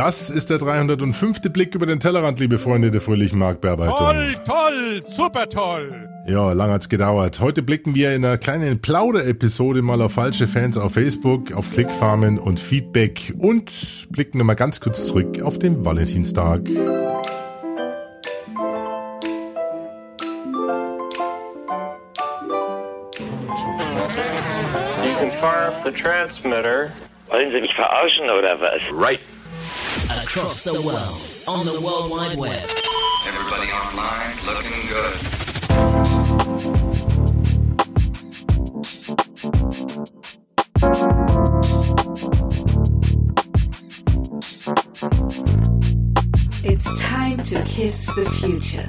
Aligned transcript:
Das 0.00 0.30
ist 0.30 0.48
der 0.48 0.56
305. 0.56 1.42
Blick 1.52 1.74
über 1.74 1.84
den 1.84 2.00
Tellerrand, 2.00 2.40
liebe 2.40 2.58
Freunde 2.58 2.90
der 2.90 3.02
fröhlichen 3.02 3.38
Marktbearbeitung. 3.38 3.98
Toll, 3.98 4.34
toll, 4.46 5.02
super 5.06 5.46
toll. 5.46 6.08
Ja, 6.26 6.54
lang 6.54 6.70
hat's 6.70 6.88
gedauert. 6.88 7.38
Heute 7.38 7.60
blicken 7.60 7.94
wir 7.94 8.14
in 8.14 8.24
einer 8.24 8.38
kleinen 8.38 8.80
Plauder-Episode 8.80 9.82
mal 9.82 10.00
auf 10.00 10.12
falsche 10.12 10.48
Fans 10.48 10.78
auf 10.78 10.94
Facebook, 10.94 11.52
auf 11.52 11.70
Klickfarmen 11.70 12.38
und 12.38 12.58
Feedback 12.58 13.34
und 13.36 14.08
blicken 14.08 14.38
nochmal 14.38 14.56
ganz 14.56 14.80
kurz 14.80 15.04
zurück 15.04 15.42
auf 15.42 15.58
den 15.58 15.84
Valentinstag. 15.84 16.66
You 16.66 16.76
can 25.18 25.30
fire 25.38 25.66
up 25.66 25.84
the 25.84 25.92
transmitter. 25.92 26.88
Wollen 27.28 27.52
Sie 27.52 27.60
mich 27.60 27.74
verarschen 27.74 28.30
oder 28.30 28.58
was? 28.58 28.80
Right. 28.94 29.20
Across 30.32 30.62
the 30.62 30.80
world, 30.80 31.20
on 31.48 31.66
the 31.66 31.80
World 31.80 32.08
Wide 32.08 32.38
Web. 32.38 32.70
Everybody 33.26 33.68
online 33.72 34.36
looking 34.46 34.86
good. 34.86 35.18
It's 46.62 47.02
time 47.02 47.38
to 47.38 47.64
kiss 47.64 48.14
the 48.14 48.30
future. 48.40 48.88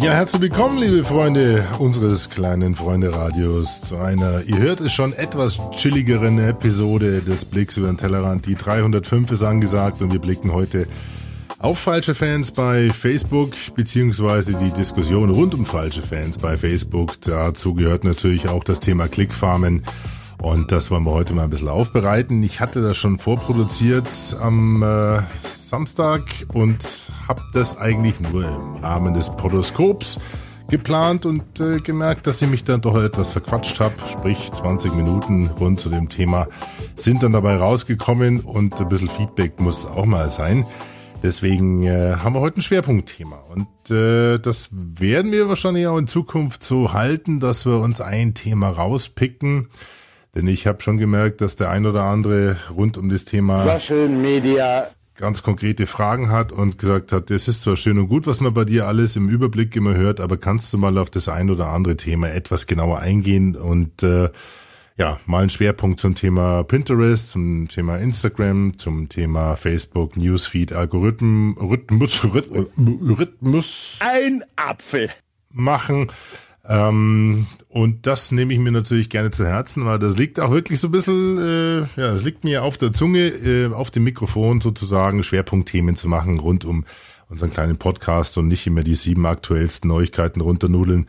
Ja, 0.00 0.12
herzlich 0.12 0.40
willkommen, 0.40 0.78
liebe 0.78 1.04
Freunde 1.04 1.62
unseres 1.78 2.30
kleinen 2.30 2.74
Freunde-Radios, 2.74 3.82
zu 3.82 3.98
einer, 3.98 4.42
ihr 4.44 4.56
hört 4.56 4.80
es 4.80 4.94
schon, 4.94 5.12
etwas 5.12 5.60
chilligeren 5.72 6.38
Episode 6.38 7.20
des 7.20 7.44
Blicks 7.44 7.76
über 7.76 7.88
den 7.88 7.98
Tellerrand. 7.98 8.46
Die 8.46 8.54
305 8.54 9.30
ist 9.30 9.42
angesagt 9.42 10.00
und 10.00 10.10
wir 10.10 10.18
blicken 10.18 10.54
heute 10.54 10.88
auf 11.58 11.78
falsche 11.78 12.14
Fans 12.14 12.50
bei 12.50 12.88
Facebook, 12.88 13.50
beziehungsweise 13.74 14.54
die 14.54 14.70
Diskussion 14.70 15.28
rund 15.28 15.52
um 15.52 15.66
falsche 15.66 16.00
Fans 16.00 16.38
bei 16.38 16.56
Facebook. 16.56 17.20
Dazu 17.20 17.74
gehört 17.74 18.02
natürlich 18.02 18.48
auch 18.48 18.64
das 18.64 18.80
Thema 18.80 19.06
Klickfarmen. 19.06 19.82
Und 20.40 20.72
das 20.72 20.90
wollen 20.90 21.04
wir 21.04 21.12
heute 21.12 21.34
mal 21.34 21.44
ein 21.44 21.50
bisschen 21.50 21.68
aufbereiten. 21.68 22.42
Ich 22.42 22.60
hatte 22.60 22.80
das 22.80 22.96
schon 22.96 23.18
vorproduziert 23.18 24.08
am 24.40 24.82
äh, 24.82 25.20
Samstag 25.42 26.22
und 26.54 26.78
habe 27.30 27.42
das 27.52 27.78
eigentlich 27.78 28.18
nur 28.18 28.44
im 28.44 28.82
Rahmen 28.82 29.14
des 29.14 29.30
Podoskops 29.30 30.18
geplant 30.68 31.26
und 31.26 31.60
äh, 31.60 31.78
gemerkt, 31.78 32.26
dass 32.26 32.42
ich 32.42 32.48
mich 32.48 32.64
dann 32.64 32.80
doch 32.80 33.00
etwas 33.00 33.30
verquatscht 33.30 33.78
habe. 33.78 33.94
Sprich, 34.10 34.50
20 34.50 34.94
Minuten 34.94 35.46
rund 35.46 35.78
zu 35.78 35.90
dem 35.90 36.08
Thema 36.08 36.48
sind 36.96 37.22
dann 37.22 37.30
dabei 37.30 37.54
rausgekommen 37.54 38.40
und 38.40 38.80
ein 38.80 38.88
bisschen 38.88 39.08
Feedback 39.08 39.60
muss 39.60 39.86
auch 39.86 40.06
mal 40.06 40.28
sein. 40.28 40.66
Deswegen 41.22 41.84
äh, 41.84 42.16
haben 42.16 42.34
wir 42.34 42.40
heute 42.40 42.58
ein 42.58 42.62
Schwerpunktthema 42.62 43.36
und 43.36 43.92
äh, 43.92 44.38
das 44.40 44.70
werden 44.72 45.30
wir 45.30 45.48
wahrscheinlich 45.48 45.86
auch 45.86 45.98
in 45.98 46.08
Zukunft 46.08 46.64
so 46.64 46.92
halten, 46.92 47.38
dass 47.38 47.64
wir 47.64 47.78
uns 47.78 48.00
ein 48.00 48.34
Thema 48.34 48.70
rauspicken 48.70 49.68
denn 50.34 50.46
ich 50.46 50.68
habe 50.68 50.80
schon 50.80 50.96
gemerkt, 50.96 51.40
dass 51.40 51.56
der 51.56 51.70
ein 51.70 51.86
oder 51.86 52.04
andere 52.04 52.56
rund 52.76 52.96
um 52.96 53.08
das 53.08 53.24
Thema 53.24 53.64
Social 53.64 54.08
Media 54.08 54.90
ganz 55.20 55.42
konkrete 55.42 55.86
Fragen 55.86 56.30
hat 56.30 56.50
und 56.50 56.78
gesagt 56.78 57.12
hat, 57.12 57.30
das 57.30 57.46
ist 57.46 57.62
zwar 57.62 57.76
schön 57.76 57.98
und 57.98 58.08
gut, 58.08 58.26
was 58.26 58.40
man 58.40 58.54
bei 58.54 58.64
dir 58.64 58.88
alles 58.88 59.16
im 59.16 59.28
Überblick 59.28 59.76
immer 59.76 59.94
hört, 59.94 60.18
aber 60.18 60.38
kannst 60.38 60.72
du 60.72 60.78
mal 60.78 60.96
auf 60.98 61.10
das 61.10 61.28
ein 61.28 61.50
oder 61.50 61.68
andere 61.68 61.96
Thema 61.96 62.30
etwas 62.30 62.66
genauer 62.66 63.00
eingehen 63.00 63.54
und 63.54 64.02
äh, 64.02 64.30
ja, 64.96 65.20
mal 65.26 65.40
einen 65.40 65.50
Schwerpunkt 65.50 66.00
zum 66.00 66.14
Thema 66.14 66.62
Pinterest, 66.64 67.30
zum 67.30 67.68
Thema 67.68 67.98
Instagram, 67.98 68.76
zum 68.78 69.08
Thema 69.08 69.56
Facebook, 69.56 70.16
Newsfeed, 70.16 70.72
Algorithmen, 70.72 71.54
Rhythmus, 71.58 72.24
Rhythmus. 72.24 73.98
Ein 74.00 74.42
Apfel. 74.56 75.10
Machen. 75.50 76.08
Ähm, 76.68 77.46
und 77.68 78.06
das 78.06 78.32
nehme 78.32 78.52
ich 78.52 78.58
mir 78.58 78.72
natürlich 78.72 79.08
gerne 79.08 79.30
zu 79.30 79.46
Herzen, 79.46 79.86
weil 79.86 79.98
das 79.98 80.18
liegt 80.18 80.38
auch 80.40 80.50
wirklich 80.50 80.78
so 80.78 80.88
ein 80.88 80.92
bisschen, 80.92 81.38
äh, 81.38 81.78
ja, 82.00 82.12
es 82.14 82.22
liegt 82.22 82.44
mir 82.44 82.62
auf 82.62 82.76
der 82.76 82.92
Zunge, 82.92 83.28
äh, 83.28 83.72
auf 83.72 83.90
dem 83.90 84.04
Mikrofon 84.04 84.60
sozusagen 84.60 85.22
Schwerpunktthemen 85.22 85.96
zu 85.96 86.08
machen 86.08 86.38
rund 86.38 86.64
um 86.64 86.84
unseren 87.28 87.50
kleinen 87.50 87.76
Podcast 87.76 88.36
und 88.38 88.48
nicht 88.48 88.66
immer 88.66 88.82
die 88.82 88.94
sieben 88.94 89.24
aktuellsten 89.24 89.88
Neuigkeiten 89.88 90.40
runternudeln. 90.40 91.06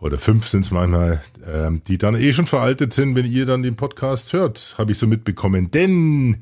Oder 0.00 0.18
fünf 0.18 0.46
sind 0.48 0.64
es 0.64 0.70
manchmal, 0.70 1.22
äh, 1.44 1.70
die 1.86 1.98
dann 1.98 2.14
eh 2.14 2.32
schon 2.32 2.46
veraltet 2.46 2.92
sind, 2.92 3.14
wenn 3.14 3.26
ihr 3.26 3.46
dann 3.46 3.62
den 3.62 3.76
Podcast 3.76 4.32
hört, 4.32 4.74
habe 4.78 4.92
ich 4.92 4.98
so 4.98 5.06
mitbekommen. 5.06 5.70
Denn 5.70 6.38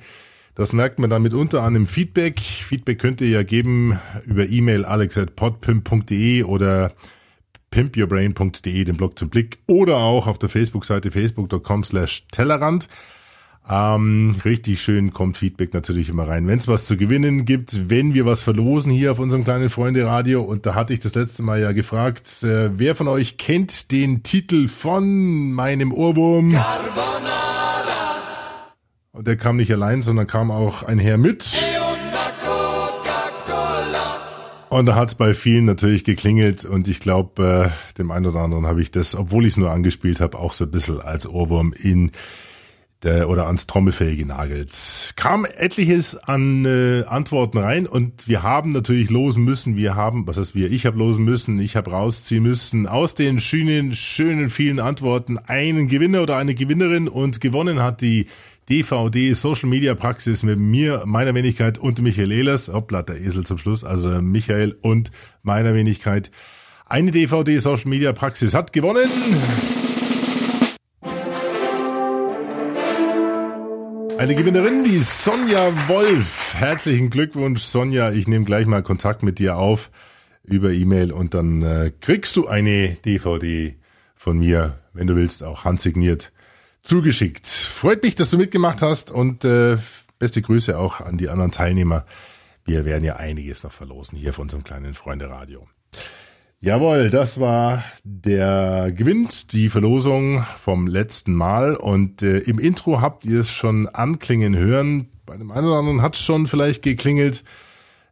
das 0.54 0.72
merkt 0.72 0.98
man 0.98 1.10
dann 1.10 1.22
mitunter 1.22 1.62
an 1.62 1.74
dem 1.74 1.86
Feedback. 1.86 2.40
Feedback 2.40 2.98
könnt 2.98 3.20
ihr 3.20 3.28
ja 3.28 3.42
geben 3.42 3.98
über 4.24 4.46
E-Mail 4.46 4.84
alex.podpimp.de 4.84 6.44
oder 6.44 6.92
pimpyourbrain.de, 7.76 8.84
den 8.84 8.96
Blog 8.96 9.18
zum 9.18 9.28
Blick 9.28 9.58
oder 9.66 9.98
auch 9.98 10.26
auf 10.26 10.38
der 10.38 10.48
Facebook-Seite 10.48 11.10
facebook.com 11.10 11.84
slash 11.84 12.26
Tellerrand. 12.32 12.88
Ähm, 13.68 14.34
richtig 14.46 14.80
schön 14.80 15.12
kommt 15.12 15.36
Feedback 15.36 15.74
natürlich 15.74 16.08
immer 16.08 16.26
rein. 16.26 16.46
Wenn 16.46 16.56
es 16.56 16.68
was 16.68 16.86
zu 16.86 16.96
gewinnen 16.96 17.44
gibt, 17.44 17.90
wenn 17.90 18.14
wir 18.14 18.24
was 18.24 18.40
verlosen 18.40 18.90
hier 18.90 19.12
auf 19.12 19.18
unserem 19.18 19.44
kleinen 19.44 19.68
Freunde 19.68 20.06
Radio 20.06 20.42
und 20.42 20.64
da 20.64 20.74
hatte 20.74 20.94
ich 20.94 21.00
das 21.00 21.14
letzte 21.14 21.42
Mal 21.42 21.60
ja 21.60 21.72
gefragt, 21.72 22.42
äh, 22.44 22.70
wer 22.78 22.96
von 22.96 23.08
euch 23.08 23.36
kennt 23.36 23.92
den 23.92 24.22
Titel 24.22 24.68
von 24.68 25.52
meinem 25.52 25.92
Ohrwurm? 25.92 26.52
Carbonara. 26.52 27.26
Und 29.12 29.26
der 29.26 29.36
kam 29.36 29.56
nicht 29.56 29.70
allein, 29.70 30.00
sondern 30.00 30.26
kam 30.26 30.50
auch 30.50 30.82
einher 30.82 31.18
mit. 31.18 31.44
Und 34.68 34.86
da 34.86 34.96
hat's 34.96 35.14
bei 35.14 35.32
vielen 35.34 35.64
natürlich 35.64 36.02
geklingelt 36.02 36.64
und 36.64 36.88
ich 36.88 36.98
glaube, 36.98 37.70
äh, 37.70 37.94
dem 37.98 38.10
einen 38.10 38.26
oder 38.26 38.40
anderen 38.40 38.66
habe 38.66 38.82
ich 38.82 38.90
das, 38.90 39.14
obwohl 39.14 39.44
ich 39.44 39.52
es 39.52 39.56
nur 39.56 39.70
angespielt 39.70 40.20
habe, 40.20 40.38
auch 40.38 40.52
so 40.52 40.64
ein 40.64 40.70
bisschen 40.70 41.00
als 41.00 41.28
Ohrwurm 41.28 41.72
in 41.72 42.10
der, 43.02 43.28
oder 43.28 43.46
ans 43.46 43.66
Trommelfell 43.66 44.16
genagelt. 44.16 45.12
Kam 45.16 45.44
etliches 45.44 46.16
an 46.16 46.64
äh, 46.64 47.04
Antworten 47.06 47.58
rein 47.58 47.86
und 47.86 48.26
wir 48.26 48.42
haben 48.42 48.72
natürlich 48.72 49.10
losen 49.10 49.44
müssen, 49.44 49.76
wir 49.76 49.94
haben, 49.94 50.26
was 50.26 50.38
heißt 50.38 50.54
wir, 50.56 50.72
ich 50.72 50.84
habe 50.84 50.98
losen 50.98 51.24
müssen, 51.24 51.60
ich 51.60 51.76
habe 51.76 51.90
rausziehen 51.90 52.42
müssen 52.42 52.88
aus 52.88 53.14
den 53.14 53.38
schönen, 53.38 53.94
schönen 53.94 54.50
vielen 54.50 54.80
Antworten 54.80 55.38
einen 55.38 55.86
Gewinner 55.86 56.22
oder 56.22 56.36
eine 56.36 56.54
Gewinnerin 56.54 57.08
und 57.08 57.40
gewonnen 57.40 57.82
hat 57.82 58.00
die 58.00 58.26
DVD 58.68 59.32
Social 59.32 59.68
Media 59.68 59.94
Praxis 59.94 60.42
mit 60.42 60.58
mir, 60.58 61.04
meiner 61.06 61.34
Wenigkeit 61.34 61.78
und 61.78 62.02
Michael 62.02 62.32
Ehlers. 62.32 62.66
Hoppla, 62.66 63.02
der 63.02 63.20
Esel 63.20 63.46
zum 63.46 63.58
Schluss. 63.58 63.84
Also 63.84 64.20
Michael 64.20 64.76
und 64.82 65.12
meiner 65.44 65.72
Wenigkeit. 65.72 66.32
Eine 66.84 67.12
DVD 67.12 67.58
Social 67.58 67.88
Media 67.88 68.12
Praxis 68.12 68.54
hat 68.54 68.72
gewonnen. 68.72 69.08
Eine 74.18 74.34
Gewinnerin, 74.34 74.82
die 74.82 74.98
Sonja 74.98 75.72
Wolf. 75.86 76.56
Herzlichen 76.58 77.08
Glückwunsch, 77.08 77.62
Sonja. 77.62 78.10
Ich 78.10 78.26
nehme 78.26 78.46
gleich 78.46 78.66
mal 78.66 78.82
Kontakt 78.82 79.22
mit 79.22 79.38
dir 79.38 79.58
auf 79.58 79.92
über 80.42 80.72
E-Mail 80.72 81.12
und 81.12 81.34
dann 81.34 81.62
äh, 81.62 81.92
kriegst 82.00 82.36
du 82.36 82.48
eine 82.48 82.96
DVD 83.04 83.76
von 84.16 84.38
mir, 84.38 84.80
wenn 84.92 85.06
du 85.06 85.14
willst, 85.14 85.44
auch 85.44 85.64
handsigniert 85.64 86.32
zugeschickt. 86.86 87.46
Freut 87.46 88.02
mich, 88.02 88.14
dass 88.14 88.30
du 88.30 88.38
mitgemacht 88.38 88.80
hast 88.80 89.10
und 89.10 89.44
äh, 89.44 89.76
beste 90.18 90.40
Grüße 90.40 90.78
auch 90.78 91.00
an 91.00 91.18
die 91.18 91.28
anderen 91.28 91.50
Teilnehmer. 91.50 92.06
Wir 92.64 92.84
werden 92.84 93.04
ja 93.04 93.16
einiges 93.16 93.62
noch 93.62 93.72
verlosen 93.72 94.16
hier 94.18 94.30
auf 94.30 94.38
unserem 94.38 94.64
kleinen 94.64 94.94
Freunde 94.94 95.28
Radio. 95.28 95.66
Jawohl, 96.58 97.10
das 97.10 97.38
war 97.38 97.84
der 98.02 98.90
Gewinn, 98.90 99.28
die 99.50 99.68
Verlosung 99.68 100.44
vom 100.58 100.86
letzten 100.86 101.34
Mal. 101.34 101.76
Und 101.76 102.22
äh, 102.22 102.38
im 102.38 102.58
Intro 102.58 103.00
habt 103.00 103.24
ihr 103.24 103.40
es 103.40 103.50
schon 103.50 103.88
anklingen 103.88 104.56
hören. 104.56 105.08
Bei 105.26 105.36
dem 105.36 105.50
einen 105.50 105.66
oder 105.66 105.78
anderen 105.78 106.02
hat 106.02 106.14
es 106.14 106.22
schon 106.22 106.46
vielleicht 106.46 106.82
geklingelt. 106.82 107.44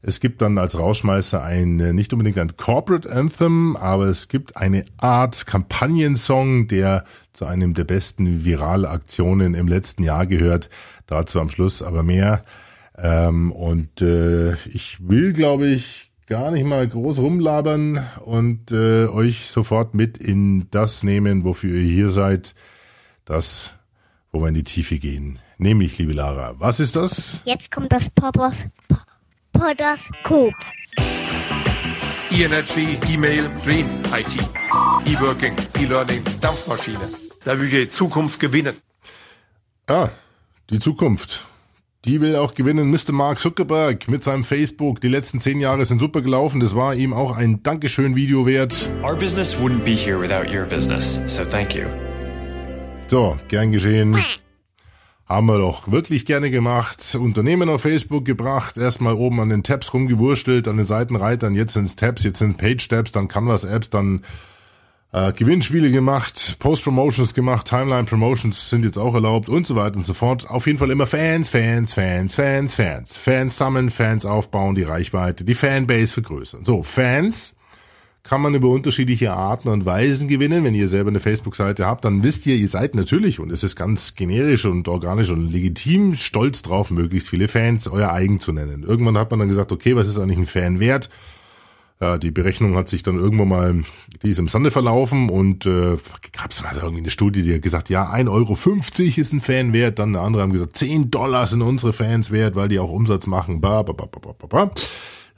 Es 0.07 0.21
gibt 0.21 0.43
dann 0.43 0.59
als 0.59 0.79
Rauschmeister 0.79 1.43
ein, 1.43 1.81
äh, 1.81 1.95
nicht 1.95 2.13
unbedingt 2.13 2.37
ein 2.39 2.59
Corporate 2.59 3.11
Anthem, 3.11 3.75
aber 3.75 4.05
es 4.05 4.29
gibt 4.29 4.55
eine 4.55 4.85
Art 4.99 5.47
Kampagnensong, 5.47 6.67
der 6.69 7.05
zu 7.33 7.47
einem 7.47 7.73
der 7.73 7.85
besten 7.85 8.45
virale 8.45 8.91
Aktionen 8.91 9.55
im 9.55 9.67
letzten 9.67 10.03
Jahr 10.03 10.27
gehört. 10.27 10.69
Dazu 11.07 11.41
am 11.41 11.49
Schluss 11.49 11.83
aber 11.83 12.03
mehr. 12.03 12.45
Ähm, 12.99 13.51
und 13.51 14.03
äh, 14.03 14.53
ich 14.67 14.99
will, 15.09 15.33
glaube 15.33 15.69
ich, 15.69 16.11
gar 16.27 16.51
nicht 16.51 16.67
mal 16.67 16.87
groß 16.87 17.19
rumlabern 17.19 18.05
und 18.27 18.73
äh, 18.73 19.07
euch 19.07 19.47
sofort 19.47 19.95
mit 19.95 20.19
in 20.19 20.67
das 20.71 21.03
nehmen, 21.03 21.45
wofür 21.45 21.75
ihr 21.75 21.91
hier 21.91 22.11
seid. 22.11 22.55
Das, 23.25 23.73
wo 24.33 24.43
wir 24.43 24.49
in 24.49 24.55
die 24.55 24.65
Tiefe 24.65 24.99
gehen. 24.99 25.39
Nämlich, 25.57 25.97
liebe 25.97 26.13
Lara, 26.13 26.57
was 26.59 26.79
ist 26.79 26.95
das? 26.95 27.41
Jetzt 27.47 27.71
kommt 27.71 27.91
das 27.91 28.11
Papas 28.11 28.57
Podoskop. 29.65 30.53
E-Energy, 32.31 32.99
E-Mail, 33.09 33.49
Dream, 33.65 33.87
IT, 34.13 34.37
E-Working, 35.07 35.55
E-Learning, 35.81 36.23
Dampfmaschine. 36.43 37.09
Da 37.47 37.59
will 37.59 37.71
die 37.71 37.89
Zukunft 37.89 38.41
gewinnen. 38.41 38.77
Ah, 39.87 40.11
die 40.69 40.79
Zukunft. 40.79 41.45
Die 42.05 42.21
will 42.21 42.37
auch 42.37 42.55
gewinnen. 42.55 42.91
Mr. 42.91 43.13
Mark 43.13 43.39
Zuckerberg 43.39 44.07
mit 44.09 44.23
seinem 44.23 44.45
Facebook. 44.45 45.01
Die 45.01 45.09
letzten 45.09 45.41
zehn 45.41 45.61
Jahre 45.61 45.87
sind 45.87 45.99
super 45.99 46.21
gelaufen. 46.21 46.61
Das 46.61 46.75
war 46.75 46.95
ihm 46.95 47.15
auch 47.15 47.35
ein 47.35 47.63
Dankeschön-Video 47.63 48.45
wert. 48.45 48.91
Our 49.03 49.17
business 49.17 49.57
wouldn't 49.57 49.83
be 49.83 49.93
here 49.93 50.21
without 50.21 50.55
your 50.55 50.67
business, 50.67 51.23
so 51.27 51.43
thank 51.43 51.75
you. 51.75 51.87
So, 53.07 53.39
gern 53.49 53.73
geschehen. 53.73 54.19
Haben 55.35 55.47
wir 55.47 55.59
doch 55.59 55.91
wirklich 55.91 56.27
gerne 56.27 56.49
gemacht. 56.49 57.19
Unternehmen 57.21 57.69
auf 57.69 57.83
Facebook 57.83 58.25
gebracht, 58.25 58.79
erstmal 58.79 59.15
oben 59.15 59.41
an 59.41 59.49
den 59.49 59.65
Tabs 59.65 59.93
rumgewurstelt, 59.93 60.69
an 60.69 60.77
den 60.77 60.87
Seitenreitern, 60.87 61.57
jetzt 61.57 61.73
sind's 61.73 61.97
Tabs, 61.97 62.23
jetzt 62.23 62.39
sind 62.39 62.57
Page-Tabs, 62.57 63.11
dann 63.11 63.27
Canvas-Apps, 63.27 63.91
dann 63.91 64.23
äh, 65.11 65.33
Gewinnspiele 65.33 65.91
gemacht, 65.91 66.61
Post-Promotions 66.61 67.35
gemacht, 67.35 67.67
Timeline-Promotions 67.67 68.71
sind 68.71 68.85
jetzt 68.85 68.97
auch 68.97 69.13
erlaubt 69.13 69.49
und 69.49 69.67
so 69.67 69.75
weiter 69.75 69.97
und 69.97 70.07
so 70.07 70.15
fort. 70.15 70.49
Auf 70.49 70.69
jeden 70.69 70.79
Fall 70.79 70.93
immer 70.93 71.09
Fans, 71.09 71.51
Fans, 71.51 71.95
Fans, 71.95 72.37
Fans, 72.37 72.77
Fans. 72.77 73.19
Fans 73.19 73.57
sammeln, 73.57 73.91
Fans 73.91 74.27
aufbauen, 74.27 74.77
die 74.77 74.85
Reichweite, 74.85 75.43
die 75.43 75.57
Fanbase 75.57 76.15
vergrößern. 76.15 76.65
So, 76.65 76.85
Fans 76.85 77.57
kann 78.25 78.41
man 78.41 78.55
über 78.55 78.69
unterschiedliche 78.71 79.35
Arten 79.35 79.69
und 79.69 79.85
Weisen 79.85 80.29
gewinnen. 80.29 80.65
Wenn 80.65 80.75
ihr 80.75 80.89
selber 80.89 81.11
eine 81.11 81.21
Facebook-Seite 81.21 81.87
habt, 81.87 82.07
dann 82.07 82.23
wisst 82.23 82.47
ihr, 82.47 82.57
ihr 82.57 82.69
seid 82.69 82.95
natürlich, 82.95 83.39
und 83.39 83.53
es 83.53 83.63
ist 83.63 83.77
ganz 83.77 84.15
generisch 84.15 84.65
und 84.65 84.89
organisch 84.89 85.29
und 85.29 85.53
legitim, 85.53 86.15
stolz 86.15 86.63
drauf, 86.63 86.91
möglichst 86.91 87.29
viele 87.29 87.49
Fans 87.49 87.87
euer 87.87 88.11
eigen 88.11 88.41
zu 88.41 88.53
nennen. 88.53 88.83
Irgendwann 88.83 89.19
hat 89.19 89.31
man 89.31 89.41
dann 89.41 89.51
gesagt, 89.51 89.73
okay, 89.73 89.95
was 89.95 90.09
ist 90.09 90.19
eigentlich 90.19 90.39
ein 90.39 90.47
Fan 90.47 90.81
wert? 90.81 91.11
Ja, 92.01 92.17
die 92.17 92.31
Berechnung 92.31 92.77
hat 92.77 92.89
sich 92.89 93.03
dann 93.03 93.19
irgendwann 93.19 93.49
mal, 93.49 93.85
die 94.23 94.31
ist 94.31 94.39
im 94.39 94.49
Sande 94.49 94.71
verlaufen 94.71 95.29
und 95.29 95.67
äh, 95.67 95.97
gab 96.33 96.51
es 96.51 96.63
mal 96.63 96.75
irgendwie 96.75 96.99
eine 96.99 97.11
Studie, 97.11 97.43
die 97.43 97.55
hat 97.55 97.63
gesagt, 97.63 97.91
ja, 97.91 98.11
1,50 98.11 98.29
Euro 98.31 99.21
ist 99.21 99.33
ein 99.33 99.41
Fan 99.43 99.73
wert, 99.75 99.99
dann 99.99 100.17
andere 100.17 100.43
haben 100.43 100.53
gesagt, 100.53 100.77
10 100.77 101.11
Dollar 101.11 101.47
sind 101.47 101.63
unsere 101.63 101.93
Fans 101.93 102.31
wert, 102.31 102.57
weil 102.57 102.69
die 102.69 102.79
auch 102.79 102.91
Umsatz 102.91 103.27
machen. 103.27 103.61
Ba, 103.61 103.83
ba, 103.83 103.93
ba, 103.93 104.07
ba, 104.07 104.33
ba, 104.33 104.47
ba 104.47 104.71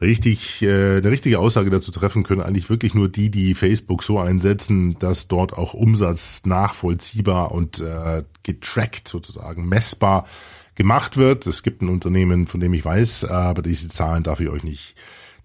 richtig 0.00 0.62
äh, 0.62 0.98
eine 0.98 1.10
richtige 1.10 1.38
Aussage 1.38 1.70
dazu 1.70 1.90
treffen 1.90 2.22
können 2.22 2.42
eigentlich 2.42 2.68
wirklich 2.68 2.94
nur 2.94 3.08
die, 3.08 3.30
die 3.30 3.54
Facebook 3.54 4.02
so 4.02 4.18
einsetzen, 4.18 4.98
dass 4.98 5.28
dort 5.28 5.54
auch 5.54 5.74
Umsatz 5.74 6.44
nachvollziehbar 6.44 7.52
und 7.52 7.80
äh, 7.80 8.22
getrackt 8.42 9.08
sozusagen 9.08 9.68
messbar 9.68 10.26
gemacht 10.74 11.16
wird. 11.16 11.46
Es 11.46 11.62
gibt 11.62 11.82
ein 11.82 11.88
Unternehmen, 11.88 12.46
von 12.46 12.60
dem 12.60 12.74
ich 12.74 12.84
weiß, 12.84 13.24
aber 13.24 13.62
diese 13.62 13.88
Zahlen 13.88 14.22
darf 14.22 14.40
ich 14.40 14.48
euch 14.48 14.62
nicht 14.62 14.94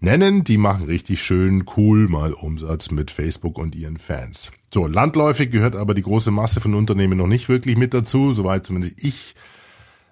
nennen. 0.02 0.44
Die 0.44 0.58
machen 0.58 0.86
richtig 0.86 1.22
schön 1.22 1.64
cool 1.78 2.10
mal 2.10 2.34
Umsatz 2.34 2.92
mit 2.92 3.10
Facebook 3.10 3.58
und 3.58 3.76
ihren 3.76 3.98
Fans. 3.98 4.52
So, 4.74 4.88
landläufig 4.88 5.52
gehört 5.52 5.76
aber 5.76 5.94
die 5.94 6.02
große 6.02 6.32
Masse 6.32 6.60
von 6.60 6.76
Unternehmen 6.76 7.18
noch 7.18 7.28
nicht 7.28 7.50
wirklich 7.50 7.78
mit 7.78 7.94
dazu, 7.94 8.34
soweit 8.34 8.66
zumindest 8.66 9.04
ich 9.04 9.36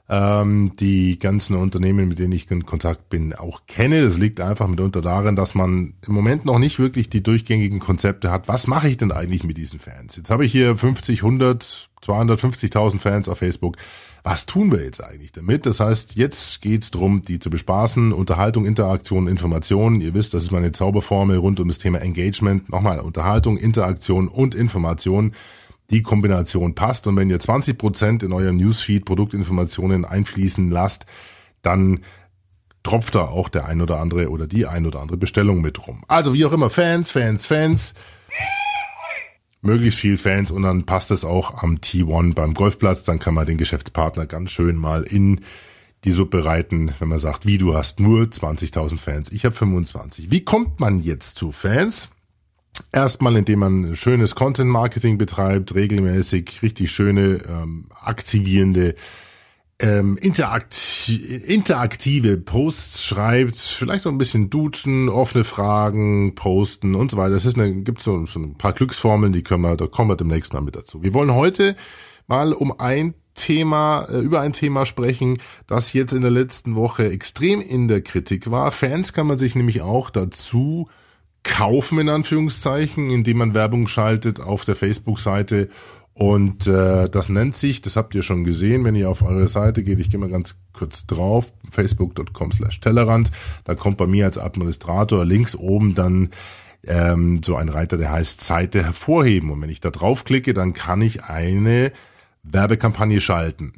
ähm, 0.09 0.71
die 0.79 1.19
ganzen 1.19 1.55
Unternehmen, 1.55 2.07
mit 2.07 2.17
denen 2.17 2.33
ich 2.33 2.49
in 2.49 2.65
Kontakt 2.65 3.09
bin, 3.09 3.35
auch 3.35 3.61
kenne. 3.67 4.01
Das 4.01 4.17
liegt 4.17 4.41
einfach 4.41 4.67
mitunter 4.67 5.01
darin, 5.01 5.35
dass 5.35 5.53
man 5.53 5.93
im 6.05 6.13
Moment 6.13 6.45
noch 6.45 6.57
nicht 6.57 6.79
wirklich 6.79 7.09
die 7.09 7.21
durchgängigen 7.21 7.79
Konzepte 7.79 8.31
hat. 8.31 8.47
Was 8.47 8.65
mache 8.65 8.89
ich 8.89 8.97
denn 8.97 9.11
eigentlich 9.11 9.43
mit 9.43 9.57
diesen 9.57 9.79
Fans? 9.79 10.15
Jetzt 10.15 10.31
habe 10.31 10.45
ich 10.45 10.51
hier 10.51 10.75
50, 10.75 11.19
100, 11.19 11.89
250.000 12.03 12.97
Fans 12.97 13.29
auf 13.29 13.37
Facebook. 13.37 13.77
Was 14.23 14.47
tun 14.47 14.71
wir 14.71 14.83
jetzt 14.83 15.03
eigentlich 15.03 15.31
damit? 15.31 15.65
Das 15.65 15.79
heißt, 15.79 16.15
jetzt 16.15 16.61
geht's 16.61 16.91
drum, 16.91 17.21
die 17.21 17.39
zu 17.39 17.49
bespaßen. 17.49 18.11
Unterhaltung, 18.11 18.65
Interaktion, 18.65 19.27
Information. 19.27 20.01
Ihr 20.01 20.13
wisst, 20.15 20.33
das 20.33 20.43
ist 20.43 20.51
meine 20.51 20.71
Zauberformel 20.71 21.37
rund 21.37 21.59
um 21.59 21.67
das 21.67 21.77
Thema 21.77 21.99
Engagement. 21.99 22.69
Nochmal, 22.69 22.99
Unterhaltung, 22.99 23.57
Interaktion 23.57 24.27
und 24.27 24.55
Information 24.55 25.33
die 25.89 26.01
Kombination 26.01 26.75
passt. 26.75 27.07
Und 27.07 27.15
wenn 27.17 27.29
ihr 27.29 27.39
20 27.39 27.77
Prozent 27.77 28.23
in 28.23 28.33
euer 28.33 28.51
Newsfeed 28.51 29.05
Produktinformationen 29.05 30.05
einfließen 30.05 30.69
lasst, 30.69 31.05
dann 31.61 32.01
tropft 32.83 33.15
da 33.15 33.25
auch 33.25 33.49
der 33.49 33.65
ein 33.65 33.81
oder 33.81 33.99
andere 33.99 34.29
oder 34.29 34.47
die 34.47 34.65
ein 34.65 34.85
oder 34.85 35.01
andere 35.01 35.17
Bestellung 35.17 35.61
mit 35.61 35.87
rum. 35.87 36.03
Also 36.07 36.33
wie 36.33 36.45
auch 36.45 36.53
immer, 36.53 36.69
Fans, 36.69 37.11
Fans, 37.11 37.45
Fans. 37.45 37.93
Möglichst 39.61 39.99
viel 39.99 40.17
Fans 40.17 40.51
und 40.51 40.63
dann 40.63 40.85
passt 40.85 41.11
es 41.11 41.25
auch 41.25 41.61
am 41.61 41.77
T1 41.77 42.33
beim 42.33 42.53
Golfplatz. 42.53 43.03
Dann 43.03 43.19
kann 43.19 43.33
man 43.33 43.45
den 43.45 43.57
Geschäftspartner 43.57 44.25
ganz 44.25 44.51
schön 44.51 44.77
mal 44.77 45.03
in 45.03 45.41
die 46.05 46.11
Suppe 46.11 46.45
reiten, 46.45 46.93
wenn 46.99 47.09
man 47.09 47.19
sagt, 47.19 47.45
wie 47.45 47.57
du 47.57 47.75
hast 47.75 47.99
nur 47.99 48.23
20.000 48.23 48.97
Fans, 48.97 49.31
ich 49.33 49.43
habe 49.43 49.53
25. 49.53 50.31
Wie 50.31 50.45
kommt 50.45 50.79
man 50.79 50.99
jetzt 50.99 51.37
zu 51.37 51.51
Fans? 51.51 52.07
Erstmal, 52.91 53.35
indem 53.35 53.59
man 53.59 53.95
schönes 53.95 54.35
Content-Marketing 54.35 55.17
betreibt, 55.17 55.75
regelmäßig 55.75 56.61
richtig 56.61 56.91
schöne, 56.91 57.43
ähm, 57.47 57.85
aktivierende, 58.01 58.95
ähm, 59.81 60.17
interakti 60.17 61.15
interaktive 61.47 62.37
Posts 62.37 63.03
schreibt, 63.03 63.57
vielleicht 63.57 64.05
auch 64.05 64.11
ein 64.11 64.17
bisschen 64.17 64.49
duzen, 64.49 65.09
offene 65.09 65.43
Fragen 65.43 66.35
posten 66.35 66.95
und 66.95 67.11
so 67.11 67.17
weiter. 67.17 67.31
Das 67.31 67.45
ist 67.45 67.57
eine, 67.57 67.73
gibt 67.83 68.01
so, 68.01 68.25
so 68.25 68.39
ein 68.39 68.57
paar 68.57 68.73
Glücksformeln, 68.73 69.33
die 69.33 69.43
können 69.43 69.63
wir, 69.63 69.77
da 69.77 69.87
kommen 69.87 70.09
wir 70.09 70.17
demnächst 70.17 70.53
mal 70.53 70.61
mit 70.61 70.75
dazu. 70.75 71.01
Wir 71.01 71.13
wollen 71.13 71.33
heute 71.33 71.75
mal 72.27 72.53
um 72.53 72.79
ein 72.79 73.13
Thema, 73.33 74.05
äh, 74.09 74.19
über 74.19 74.41
ein 74.41 74.53
Thema 74.53 74.85
sprechen, 74.85 75.39
das 75.65 75.93
jetzt 75.93 76.13
in 76.13 76.21
der 76.21 76.31
letzten 76.31 76.75
Woche 76.75 77.09
extrem 77.09 77.61
in 77.61 77.87
der 77.87 78.01
Kritik 78.01 78.51
war. 78.51 78.71
Fans 78.71 79.13
kann 79.13 79.27
man 79.27 79.37
sich 79.37 79.55
nämlich 79.55 79.81
auch 79.81 80.09
dazu 80.09 80.89
kaufen, 81.43 81.99
in 81.99 82.09
Anführungszeichen, 82.09 83.09
indem 83.09 83.37
man 83.37 83.53
Werbung 83.53 83.87
schaltet 83.87 84.39
auf 84.39 84.65
der 84.65 84.75
Facebook-Seite. 84.75 85.69
Und 86.13 86.67
äh, 86.67 87.07
das 87.09 87.29
nennt 87.29 87.55
sich, 87.55 87.81
das 87.81 87.95
habt 87.95 88.13
ihr 88.13 88.23
schon 88.23 88.43
gesehen, 88.43 88.83
wenn 88.83 88.95
ihr 88.95 89.09
auf 89.09 89.21
eure 89.21 89.47
Seite 89.47 89.83
geht, 89.83 90.01
ich 90.01 90.09
gehe 90.09 90.19
mal 90.19 90.29
ganz 90.29 90.59
kurz 90.73 91.05
drauf, 91.05 91.53
facebook.com 91.69 92.51
slash 92.51 92.81
Tellerrand, 92.81 93.31
da 93.63 93.73
kommt 93.73 93.97
bei 93.97 94.05
mir 94.05 94.25
als 94.25 94.37
Administrator 94.37 95.23
links 95.23 95.55
oben 95.55 95.95
dann 95.95 96.29
ähm, 96.85 97.41
so 97.41 97.55
ein 97.55 97.69
Reiter, 97.69 97.97
der 97.97 98.11
heißt 98.11 98.41
Seite 98.41 98.83
hervorheben. 98.83 99.49
Und 99.49 99.61
wenn 99.61 99.69
ich 99.69 99.79
da 99.79 99.91
draufklicke, 99.91 100.53
dann 100.53 100.73
kann 100.73 101.01
ich 101.01 101.23
eine 101.23 101.93
Werbekampagne 102.43 103.21
schalten. 103.21 103.73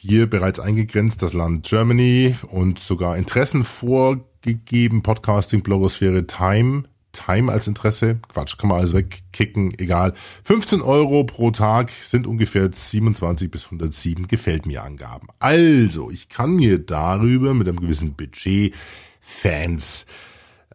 Hier 0.00 0.30
bereits 0.30 0.60
eingegrenzt 0.60 1.22
das 1.22 1.32
Land 1.32 1.66
Germany 1.66 2.36
und 2.52 2.78
sogar 2.78 3.16
Interessen 3.16 3.64
vorgegeben, 3.64 5.02
Podcasting, 5.02 5.64
Blogosphäre, 5.64 6.24
Time, 6.24 6.84
Time 7.10 7.50
als 7.50 7.66
Interesse. 7.66 8.20
Quatsch, 8.28 8.58
kann 8.58 8.68
man 8.68 8.78
alles 8.78 8.94
wegkicken, 8.94 9.74
egal. 9.76 10.14
15 10.44 10.82
Euro 10.82 11.24
pro 11.24 11.50
Tag 11.50 11.90
sind 11.90 12.28
ungefähr 12.28 12.70
27 12.72 13.50
bis 13.50 13.64
107 13.64 14.28
gefällt 14.28 14.66
mir 14.66 14.84
Angaben. 14.84 15.26
Also, 15.40 16.12
ich 16.12 16.28
kann 16.28 16.54
mir 16.54 16.78
darüber 16.78 17.52
mit 17.54 17.66
einem 17.66 17.80
gewissen 17.80 18.14
Budget 18.14 18.76
Fans 19.20 20.06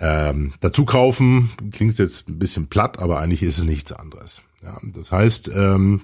ähm, 0.02 0.52
dazu 0.60 0.84
kaufen. 0.84 1.50
Klingt 1.72 1.98
jetzt 1.98 2.28
ein 2.28 2.40
bisschen 2.40 2.68
platt, 2.68 3.00
aber 3.00 3.22
eigentlich 3.22 3.44
ist 3.44 3.60
es 3.60 3.64
nichts 3.64 3.94
anderes. 3.94 4.44
Ja, 4.62 4.82
das 4.84 5.14
heißt, 5.14 5.50
ähm, 5.56 6.02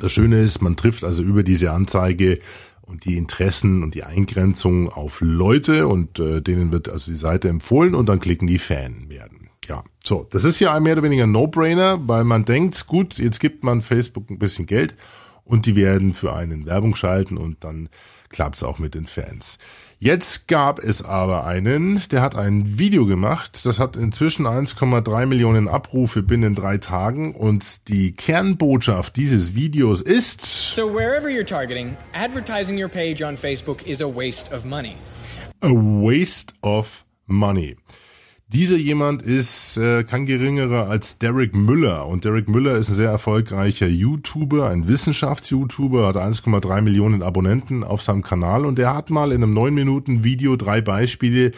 das 0.00 0.12
Schöne 0.12 0.40
ist, 0.40 0.62
man 0.62 0.76
trifft 0.76 1.04
also 1.04 1.22
über 1.22 1.42
diese 1.42 1.72
Anzeige 1.72 2.38
und 2.82 3.04
die 3.04 3.16
Interessen 3.16 3.82
und 3.82 3.94
die 3.94 4.04
Eingrenzung 4.04 4.90
auf 4.90 5.20
Leute 5.20 5.88
und 5.88 6.18
äh, 6.18 6.42
denen 6.42 6.72
wird 6.72 6.88
also 6.88 7.10
die 7.10 7.16
Seite 7.16 7.48
empfohlen 7.48 7.94
und 7.94 8.08
dann 8.08 8.20
klicken 8.20 8.46
die 8.46 8.58
Fan 8.58 9.08
werden. 9.08 9.48
Ja, 9.66 9.82
so, 10.02 10.26
das 10.30 10.44
ist 10.44 10.60
ja 10.60 10.74
ein 10.74 10.82
mehr 10.82 10.92
oder 10.92 11.02
weniger 11.02 11.26
No-Brainer, 11.26 12.06
weil 12.06 12.24
man 12.24 12.44
denkt, 12.44 12.86
gut, 12.86 13.18
jetzt 13.18 13.40
gibt 13.40 13.64
man 13.64 13.80
Facebook 13.80 14.28
ein 14.28 14.38
bisschen 14.38 14.66
Geld 14.66 14.94
und 15.44 15.64
die 15.64 15.76
werden 15.76 16.12
für 16.12 16.34
einen 16.34 16.66
Werbung 16.66 16.94
schalten 16.94 17.38
und 17.38 17.64
dann 17.64 17.88
klappt's 18.28 18.62
auch 18.62 18.78
mit 18.78 18.94
den 18.94 19.06
Fans. 19.06 19.58
Jetzt 20.04 20.48
gab 20.48 20.80
es 20.80 21.02
aber 21.02 21.46
einen, 21.46 21.98
der 22.10 22.20
hat 22.20 22.36
ein 22.36 22.78
Video 22.78 23.06
gemacht, 23.06 23.64
das 23.64 23.78
hat 23.78 23.96
inzwischen 23.96 24.46
1,3 24.46 25.24
Millionen 25.24 25.66
Abrufe 25.66 26.22
binnen 26.22 26.54
drei 26.54 26.76
Tagen 26.76 27.34
und 27.34 27.88
die 27.88 28.12
Kernbotschaft 28.12 29.16
dieses 29.16 29.54
Videos 29.54 30.02
ist 30.02 30.42
So 30.42 30.92
wherever 30.92 31.30
you're 31.30 31.46
targeting, 31.46 31.96
advertising 32.12 32.78
your 32.78 32.90
page 32.90 33.24
on 33.24 33.38
Facebook 33.38 33.86
is 33.86 34.02
a 34.02 34.06
waste 34.06 34.54
of 34.54 34.66
money. 34.66 34.96
A 35.62 35.72
waste 35.72 36.52
of 36.60 37.06
money. 37.26 37.78
Dieser 38.54 38.76
jemand 38.76 39.22
ist 39.22 39.78
äh, 39.78 40.04
kein 40.04 40.26
geringerer 40.26 40.88
als 40.88 41.18
Derek 41.18 41.56
Müller. 41.56 42.06
Und 42.06 42.24
Derek 42.24 42.48
Müller 42.48 42.76
ist 42.76 42.88
ein 42.88 42.94
sehr 42.94 43.10
erfolgreicher 43.10 43.88
YouTuber, 43.88 44.68
ein 44.68 44.86
Wissenschafts-YouTuber, 44.86 46.06
hat 46.06 46.16
1,3 46.16 46.80
Millionen 46.80 47.24
Abonnenten 47.24 47.82
auf 47.82 48.00
seinem 48.00 48.22
Kanal 48.22 48.64
und 48.64 48.78
der 48.78 48.94
hat 48.94 49.10
mal 49.10 49.32
in 49.32 49.42
einem 49.42 49.58
9-Minuten-Video 49.58 50.54
drei 50.54 50.80
Beispiele 50.80 51.50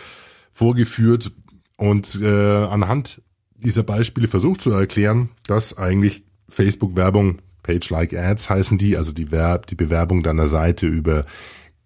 vorgeführt 0.54 1.32
und 1.76 2.18
äh, 2.22 2.64
anhand 2.64 3.20
dieser 3.58 3.82
Beispiele 3.82 4.26
versucht 4.26 4.62
zu 4.62 4.70
erklären, 4.70 5.28
dass 5.46 5.76
eigentlich 5.76 6.24
Facebook-Werbung, 6.48 7.42
Page-like-Ads 7.62 8.48
heißen 8.48 8.78
die, 8.78 8.96
also 8.96 9.12
die, 9.12 9.30
Verb, 9.30 9.66
die 9.66 9.74
Bewerbung 9.74 10.22
deiner 10.22 10.46
Seite 10.46 10.86
über 10.86 11.26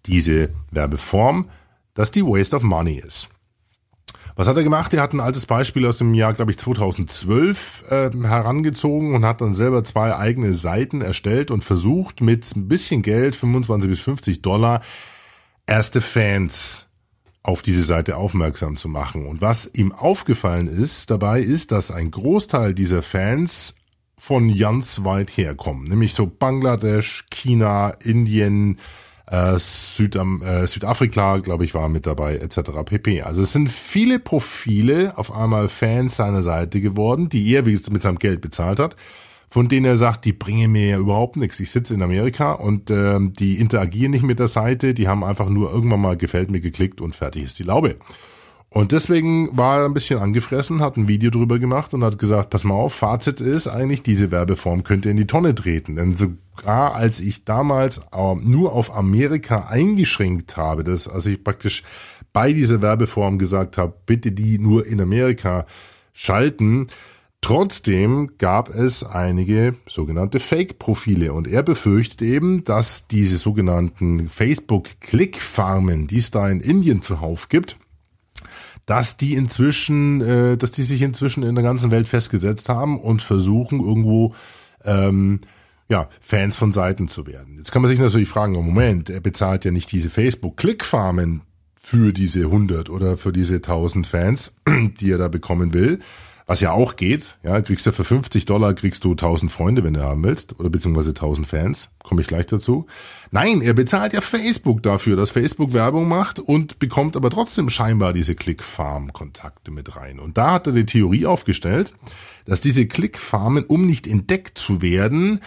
diese 0.05 0.51
Werbeform, 0.71 1.49
dass 1.95 2.11
die 2.11 2.23
Waste 2.23 2.55
of 2.55 2.63
Money 2.63 3.01
ist. 3.05 3.29
Was 4.35 4.47
hat 4.47 4.57
er 4.57 4.63
gemacht? 4.63 4.93
Er 4.93 5.01
hat 5.01 5.13
ein 5.13 5.19
altes 5.19 5.45
Beispiel 5.45 5.85
aus 5.85 5.97
dem 5.97 6.13
Jahr, 6.13 6.33
glaube 6.33 6.51
ich, 6.51 6.57
2012 6.57 7.83
äh, 7.89 8.09
herangezogen 8.23 9.13
und 9.13 9.25
hat 9.25 9.41
dann 9.41 9.53
selber 9.53 9.83
zwei 9.83 10.15
eigene 10.15 10.53
Seiten 10.53 11.01
erstellt 11.01 11.51
und 11.51 11.63
versucht 11.63 12.21
mit 12.21 12.55
ein 12.55 12.67
bisschen 12.67 13.01
Geld, 13.01 13.35
25 13.35 13.89
bis 13.89 13.99
50 13.99 14.41
Dollar, 14.41 14.81
erste 15.67 16.01
Fans 16.01 16.87
auf 17.43 17.61
diese 17.61 17.83
Seite 17.83 18.17
aufmerksam 18.17 18.77
zu 18.77 18.87
machen. 18.87 19.25
Und 19.25 19.41
was 19.41 19.69
ihm 19.73 19.91
aufgefallen 19.91 20.67
ist 20.67 21.09
dabei, 21.09 21.41
ist, 21.41 21.71
dass 21.71 21.91
ein 21.91 22.11
Großteil 22.11 22.73
dieser 22.73 23.01
Fans 23.01 23.75
von 24.17 24.55
ganz 24.55 25.03
weit 25.03 25.35
herkommen, 25.35 25.85
nämlich 25.85 26.13
so 26.13 26.27
Bangladesch, 26.27 27.25
China, 27.31 27.89
Indien, 27.89 28.77
äh, 29.31 29.57
Südam 29.57 30.41
äh, 30.41 30.67
Südafrika, 30.67 31.37
glaube 31.37 31.63
ich, 31.63 31.73
war 31.73 31.87
mit 31.87 32.05
dabei, 32.05 32.35
etc. 32.35 32.71
pp. 32.85 33.21
Also 33.21 33.41
es 33.41 33.53
sind 33.53 33.71
viele 33.71 34.19
Profile 34.19 35.13
auf 35.17 35.33
einmal 35.33 35.69
Fans 35.69 36.17
seiner 36.17 36.43
Seite 36.43 36.81
geworden, 36.81 37.29
die 37.29 37.53
er 37.53 37.65
wie 37.65 37.71
gesagt, 37.71 37.91
mit 37.91 38.01
seinem 38.01 38.19
Geld 38.19 38.41
bezahlt 38.41 38.79
hat, 38.79 38.97
von 39.49 39.69
denen 39.69 39.85
er 39.85 39.97
sagt, 39.97 40.25
die 40.25 40.33
bringen 40.33 40.73
mir 40.73 40.87
ja 40.87 40.97
überhaupt 40.97 41.37
nichts. 41.37 41.59
Ich 41.61 41.71
sitze 41.71 41.93
in 41.93 42.01
Amerika 42.01 42.51
und 42.51 42.91
ähm, 42.91 43.31
die 43.33 43.57
interagieren 43.59 44.11
nicht 44.11 44.23
mit 44.23 44.39
der 44.39 44.47
Seite, 44.47 44.93
die 44.93 45.07
haben 45.07 45.23
einfach 45.23 45.49
nur 45.49 45.71
irgendwann 45.71 46.01
mal 46.01 46.17
gefällt 46.17 46.51
mir 46.51 46.61
geklickt 46.61 46.99
und 46.99 47.15
fertig 47.15 47.43
ist 47.43 47.57
die 47.57 47.63
Laube. 47.63 47.95
Und 48.73 48.93
deswegen 48.93 49.57
war 49.57 49.79
er 49.79 49.85
ein 49.85 49.93
bisschen 49.93 50.19
angefressen, 50.19 50.79
hat 50.79 50.95
ein 50.95 51.09
Video 51.09 51.29
drüber 51.29 51.59
gemacht 51.59 51.93
und 51.93 52.05
hat 52.05 52.17
gesagt, 52.17 52.51
pass 52.51 52.63
mal 52.63 52.75
auf, 52.75 52.93
Fazit 52.93 53.41
ist 53.41 53.67
eigentlich, 53.67 54.01
diese 54.01 54.31
Werbeform 54.31 54.83
könnte 54.83 55.09
in 55.09 55.17
die 55.17 55.27
Tonne 55.27 55.53
treten. 55.53 55.97
Denn 55.97 56.15
sogar 56.15 56.95
als 56.95 57.19
ich 57.19 57.43
damals 57.43 57.97
äh, 58.13 58.35
nur 58.35 58.71
auf 58.71 58.95
Amerika 58.95 59.67
eingeschränkt 59.67 60.55
habe, 60.55 60.85
dass 60.85 61.09
also 61.09 61.29
ich 61.29 61.43
praktisch 61.43 61.83
bei 62.31 62.53
dieser 62.53 62.81
Werbeform 62.81 63.39
gesagt 63.39 63.77
habe, 63.77 63.93
bitte 64.05 64.31
die 64.31 64.57
nur 64.57 64.87
in 64.87 65.01
Amerika 65.01 65.65
schalten, 66.13 66.87
Trotzdem 67.43 68.33
gab 68.37 68.69
es 68.69 69.03
einige 69.03 69.73
sogenannte 69.87 70.39
Fake-Profile 70.39 71.33
und 71.33 71.47
er 71.47 71.63
befürchtet 71.63 72.21
eben, 72.21 72.63
dass 72.63 73.07
diese 73.07 73.37
sogenannten 73.37 74.29
Facebook-Klick-Farmen, 74.29 76.05
die 76.05 76.19
es 76.19 76.29
da 76.29 76.47
in 76.47 76.59
Indien 76.59 77.01
zuhauf 77.01 77.49
gibt, 77.49 77.77
dass 78.91 79.15
die 79.15 79.35
inzwischen, 79.35 80.19
äh, 80.19 80.57
dass 80.57 80.71
die 80.71 80.83
sich 80.83 81.01
inzwischen 81.01 81.43
in 81.43 81.55
der 81.55 81.63
ganzen 81.63 81.91
Welt 81.91 82.09
festgesetzt 82.09 82.67
haben 82.67 82.99
und 82.99 83.21
versuchen 83.21 83.79
irgendwo 83.79 84.35
ähm, 84.83 85.39
ja, 85.87 86.09
Fans 86.19 86.57
von 86.57 86.73
Seiten 86.73 87.07
zu 87.07 87.25
werden. 87.25 87.55
Jetzt 87.55 87.71
kann 87.71 87.81
man 87.81 87.87
sich 87.87 88.01
natürlich 88.01 88.27
fragen, 88.27 88.57
oh 88.57 88.61
Moment, 88.61 89.09
er 89.09 89.21
bezahlt 89.21 89.63
ja 89.63 89.71
nicht 89.71 89.93
diese 89.93 90.09
Facebook-Klickfarmen 90.09 91.43
für 91.77 92.11
diese 92.11 92.41
100 92.41 92.89
oder 92.89 93.15
für 93.15 93.31
diese 93.31 93.55
1000 93.55 94.07
Fans, 94.07 94.57
die 94.99 95.09
er 95.09 95.17
da 95.17 95.29
bekommen 95.29 95.71
will, 95.71 95.99
was 96.51 96.59
ja 96.59 96.73
auch 96.73 96.97
geht, 96.97 97.37
ja, 97.43 97.61
kriegst 97.61 97.85
du 97.85 97.93
für 97.93 98.03
50 98.03 98.43
Dollar 98.43 98.73
kriegst 98.73 99.05
du 99.05 99.11
1000 99.11 99.49
Freunde, 99.49 99.85
wenn 99.85 99.93
du 99.93 100.01
haben 100.01 100.21
willst, 100.25 100.59
oder 100.59 100.69
beziehungsweise 100.69 101.11
1000 101.11 101.47
Fans, 101.47 101.91
komme 102.03 102.19
ich 102.19 102.27
gleich 102.27 102.45
dazu. 102.45 102.87
Nein, 103.31 103.61
er 103.61 103.73
bezahlt 103.73 104.11
ja 104.11 104.19
Facebook 104.19 104.83
dafür, 104.83 105.15
dass 105.15 105.31
Facebook 105.31 105.71
Werbung 105.71 106.09
macht 106.09 106.39
und 106.39 106.77
bekommt 106.77 107.15
aber 107.15 107.29
trotzdem 107.29 107.69
scheinbar 107.69 108.11
diese 108.11 108.35
Clickfarm-Kontakte 108.35 109.71
mit 109.71 109.95
rein. 109.95 110.19
Und 110.19 110.37
da 110.37 110.51
hat 110.51 110.67
er 110.67 110.73
die 110.73 110.85
Theorie 110.85 111.25
aufgestellt, 111.25 111.93
dass 112.43 112.59
diese 112.59 112.85
Clickfarmen, 112.85 113.63
um 113.63 113.85
nicht 113.85 114.05
entdeckt 114.05 114.57
zu 114.57 114.81
werden, 114.81 115.39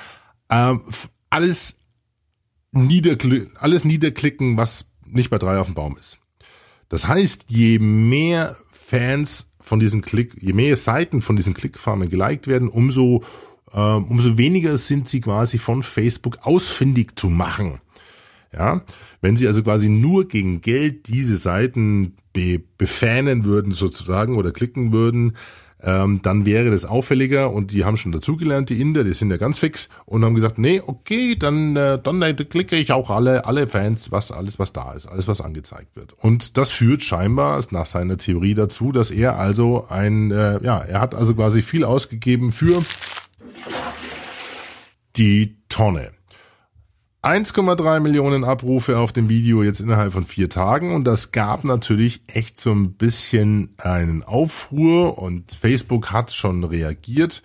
äh, 0.49 0.75
alles, 1.29 1.81
niederkl 2.73 3.51
alles 3.57 3.85
niederklicken, 3.85 4.57
was 4.57 4.87
nicht 5.05 5.29
bei 5.29 5.37
drei 5.37 5.59
auf 5.59 5.67
dem 5.67 5.75
Baum 5.75 5.99
ist. 5.99 6.17
Das 6.89 7.07
heißt, 7.09 7.51
je 7.51 7.79
mehr 7.79 8.57
Fans 8.73 9.54
von 9.65 9.81
diesen 9.81 10.03
Klick, 10.03 10.37
je 10.43 10.53
mehr 10.53 10.77
Seiten 10.77 11.23
von 11.23 11.37
diesen 11.37 11.55
Klickfarmen 11.55 12.11
geliked 12.11 12.49
werden, 12.49 12.69
umso, 12.69 13.25
äh, 13.73 13.81
umso 13.81 14.37
weniger 14.37 14.77
sind 14.77 15.09
sie 15.09 15.23
quasi 15.23 15.57
von 15.57 15.83
Facebook 15.83 16.37
ausfindig 16.43 17.19
zu 17.19 17.31
machen. 17.31 17.81
Ja, 18.53 18.83
wenn 19.23 19.37
sie 19.37 19.47
also 19.47 19.63
quasi 19.63 19.89
nur 19.89 20.29
gegen 20.29 20.61
Geld 20.61 21.09
diese 21.09 21.35
Seiten 21.35 22.15
be 22.35 22.61
befänen 22.77 23.45
würden 23.45 23.73
sozusagen 23.73 24.37
oder 24.37 24.53
klicken 24.53 24.93
würden, 24.93 25.33
ähm, 25.85 26.21
dann 26.23 26.47
wäre 26.47 26.71
das 26.71 26.85
auffälliger 26.85 27.53
und 27.53 27.73
die 27.73 27.85
haben 27.85 27.97
schon 27.97 28.13
dazugelernt, 28.13 28.71
die 28.71 28.81
Inder, 28.81 29.05
die 29.05 29.13
sind 29.13 29.31
ja 29.31 29.37
ganz 29.37 29.59
fix 29.59 29.89
und 30.07 30.25
haben 30.25 30.35
gesagt, 30.35 30.59
nee, 30.59 30.81
okay, 30.85 31.37
dann, 31.37 31.77
äh, 31.77 31.99
dann 32.03 32.23
äh, 32.23 32.33
klicke 32.33 32.77
ich 32.77 32.93
auch 32.93 33.11
alle, 33.11 33.45
alle 33.45 33.67
Fans, 33.67 34.11
was 34.11 34.33
alles, 34.33 34.59
was 34.59 34.73
da 34.73 34.93
ist, 34.93 35.07
alles, 35.07 35.29
was 35.29 35.41
angezeigt 35.41 35.95
wird. 35.95 36.15
Und 36.15 36.57
das 36.57 36.73
führt 36.73 37.03
scheinbar 37.03 37.63
nach 37.71 37.87
seiner 37.87 38.17
Theorie 38.17 38.55
dazu, 38.55 38.93
dass 38.93 39.11
er 39.11 39.39
also 39.39 39.87
ein, 39.89 40.31
äh, 40.31 40.63
ja, 40.65 40.79
er 40.79 41.01
hat 41.01 41.15
also 41.15 41.35
quasi 41.35 41.61
viel 41.63 41.85
ausgegeben 41.85 42.51
für 42.51 42.83
die 45.17 45.59
Tonne. 45.69 46.14
1,3 47.25 48.01
Millionen 48.01 48.45
Abrufe 48.45 48.99
auf 48.99 49.11
dem 49.11 49.31
Video 49.31 49.63
jetzt 49.63 49.81
innerhalb 49.81 50.13
von 50.13 50.27
vier 50.27 50.51
Tagen 50.51 50.95
und 50.95 51.05
das 51.05 51.33
gab 51.33 51.65
natürlich 51.65 52.21
echt 52.27 52.61
so 52.61 52.71
ein 52.71 52.93
bisschen 52.93 53.71
einen 53.79 54.23
Aufruhr 54.23 55.17
und 55.17 55.51
Facebook 55.51 56.13
hat 56.13 56.33
schon 56.33 56.65
reagiert. 56.65 57.43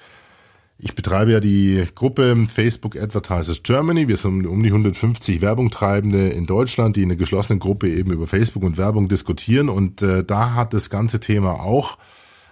Ich 0.79 0.95
betreibe 0.95 1.31
ja 1.31 1.39
die 1.39 1.85
Gruppe 1.95 2.45
Facebook 2.45 2.97
Advertisers 2.97 3.63
Germany. 3.63 4.09
Wir 4.09 4.17
sind 4.17 4.45
um 4.45 4.61
die 4.61 4.69
150 4.69 5.39
Werbungtreibende 5.39 6.27
in 6.27 6.45
Deutschland, 6.45 6.97
die 6.97 7.03
in 7.03 7.09
einer 7.09 7.17
geschlossenen 7.17 7.59
Gruppe 7.59 7.89
eben 7.89 8.11
über 8.11 8.27
Facebook 8.27 8.63
und 8.63 8.77
Werbung 8.77 9.07
diskutieren 9.07 9.69
und 9.69 10.01
äh, 10.01 10.25
da 10.25 10.55
hat 10.55 10.73
das 10.73 10.89
ganze 10.89 11.21
Thema 11.21 11.53
auch 11.53 11.97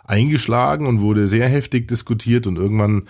eingeschlagen 0.05 0.87
und 0.87 1.01
wurde 1.01 1.27
sehr 1.27 1.49
heftig 1.49 1.89
diskutiert 1.89 2.47
und 2.47 2.55
irgendwann 2.55 3.03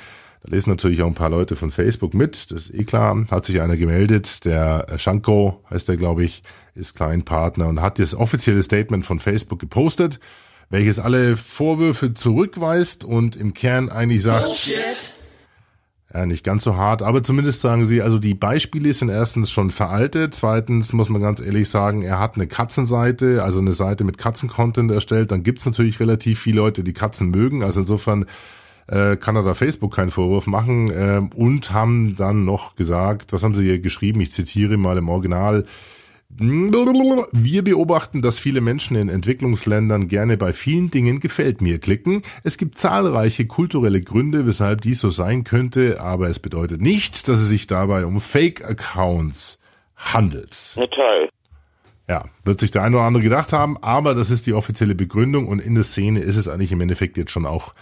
da 0.44 0.52
lesen 0.52 0.70
natürlich 0.70 1.02
auch 1.02 1.08
ein 1.08 1.14
paar 1.14 1.30
Leute 1.30 1.56
von 1.56 1.72
Facebook 1.72 2.14
mit, 2.14 2.52
das 2.52 2.70
ist 2.70 2.74
eh 2.74 2.84
klar. 2.84 3.26
Hat 3.32 3.46
sich 3.46 3.62
einer 3.62 3.78
gemeldet, 3.78 4.46
der 4.46 4.88
Shanko 4.98 5.64
heißt 5.70 5.90
der, 5.90 5.98
glaube 5.98 6.24
ich, 6.24 6.44
ist 6.76 6.96
Kleinpartner 6.96 7.68
und 7.68 7.82
hat 7.82 8.00
das 8.00 8.16
offizielle 8.16 8.64
Statement 8.64 9.06
von 9.06 9.20
Facebook 9.20 9.60
gepostet, 9.60 10.20
welches 10.70 11.00
alle 11.00 11.38
Vorwürfe 11.38 12.14
zurückweist 12.14 13.04
und 13.04 13.36
im 13.36 13.54
Kern 13.54 13.90
eigentlich 13.90 14.24
sagt, 14.24 14.46
Bullshit. 14.46 15.14
Ja, 16.14 16.26
nicht 16.26 16.46
ganz 16.46 16.64
so 16.64 16.78
hart, 16.78 17.02
aber 17.02 17.22
zumindest 17.22 17.60
sagen 17.60 17.86
sie, 17.86 18.02
also 18.02 18.18
die 18.18 18.34
Beispiele 18.34 18.94
sind 18.94 19.10
erstens 19.10 19.52
schon 19.52 19.72
veraltet, 19.72 20.34
zweitens 20.34 20.94
muss 20.94 21.10
man 21.10 21.22
ganz 21.22 21.42
ehrlich 21.42 21.70
sagen, 21.70 22.02
er 22.02 22.18
hat 22.18 22.36
eine 22.36 22.48
Katzenseite, 22.48 23.44
also 23.44 23.60
eine 23.60 23.74
Seite 23.74 24.06
mit 24.06 24.18
Katzencontent 24.18 24.90
erstellt, 24.90 25.32
dann 25.32 25.44
gibt's 25.44 25.66
natürlich 25.66 26.00
relativ 26.00 26.40
viele 26.40 26.58
Leute, 26.58 26.86
die 26.86 26.94
Katzen 26.94 27.30
mögen, 27.30 27.62
also 27.62 27.82
insofern 27.82 28.26
äh, 28.88 29.18
kann 29.18 29.36
er 29.36 29.44
da 29.44 29.54
Facebook 29.54 29.96
keinen 29.96 30.12
Vorwurf 30.12 30.48
machen 30.48 30.90
äh, 30.90 31.22
und 31.36 31.72
haben 31.72 32.16
dann 32.16 32.46
noch 32.46 32.76
gesagt, 32.76 33.34
was 33.34 33.44
haben 33.44 33.56
sie 33.56 33.66
hier 33.66 33.80
geschrieben, 33.80 34.22
ich 34.22 34.32
zitiere 34.32 34.78
mal 34.78 34.98
im 34.98 35.10
Original, 35.10 35.66
wir 36.30 37.64
beobachten, 37.64 38.22
dass 38.22 38.38
viele 38.38 38.62
Menschen 38.62 38.98
in 38.98 39.10
Entwicklungsländern 39.10 40.08
gerne 40.08 40.38
bei 40.38 40.54
vielen 40.54 40.92
Dingen 40.92 41.20
gefällt 41.20 41.62
mir 41.62 41.80
klicken. 41.80 42.22
Es 42.44 42.58
gibt 42.58 42.78
zahlreiche 42.78 43.48
kulturelle 43.48 44.02
Gründe, 44.02 44.46
weshalb 44.46 44.82
dies 44.82 45.00
so 45.00 45.10
sein 45.10 45.44
könnte, 45.46 46.02
aber 46.02 46.30
es 46.30 46.40
bedeutet 46.40 46.82
nicht, 46.82 47.28
dass 47.28 47.40
es 47.40 47.48
sich 47.48 47.66
dabei 47.66 48.06
um 48.06 48.20
Fake-Accounts 48.20 49.60
handelt. 49.96 50.56
Ja, 50.76 50.88
toll. 50.88 51.30
Ja, 52.10 52.26
wird 52.44 52.60
sich 52.60 52.72
der 52.72 52.84
eine 52.84 52.98
oder 52.98 53.06
andere 53.06 53.24
gedacht 53.24 53.52
haben, 53.52 53.78
aber 53.82 54.14
das 54.14 54.30
ist 54.30 54.48
die 54.48 54.54
offizielle 54.54 54.96
Begründung 54.96 55.48
und 55.48 55.60
in 55.60 55.76
der 55.76 55.84
Szene 55.84 56.20
ist 56.20 56.38
es 56.38 56.48
eigentlich 56.48 56.72
im 56.72 56.82
Endeffekt 56.82 57.18
jetzt 57.18 57.32
schon 57.32 57.46
auch 57.46 57.74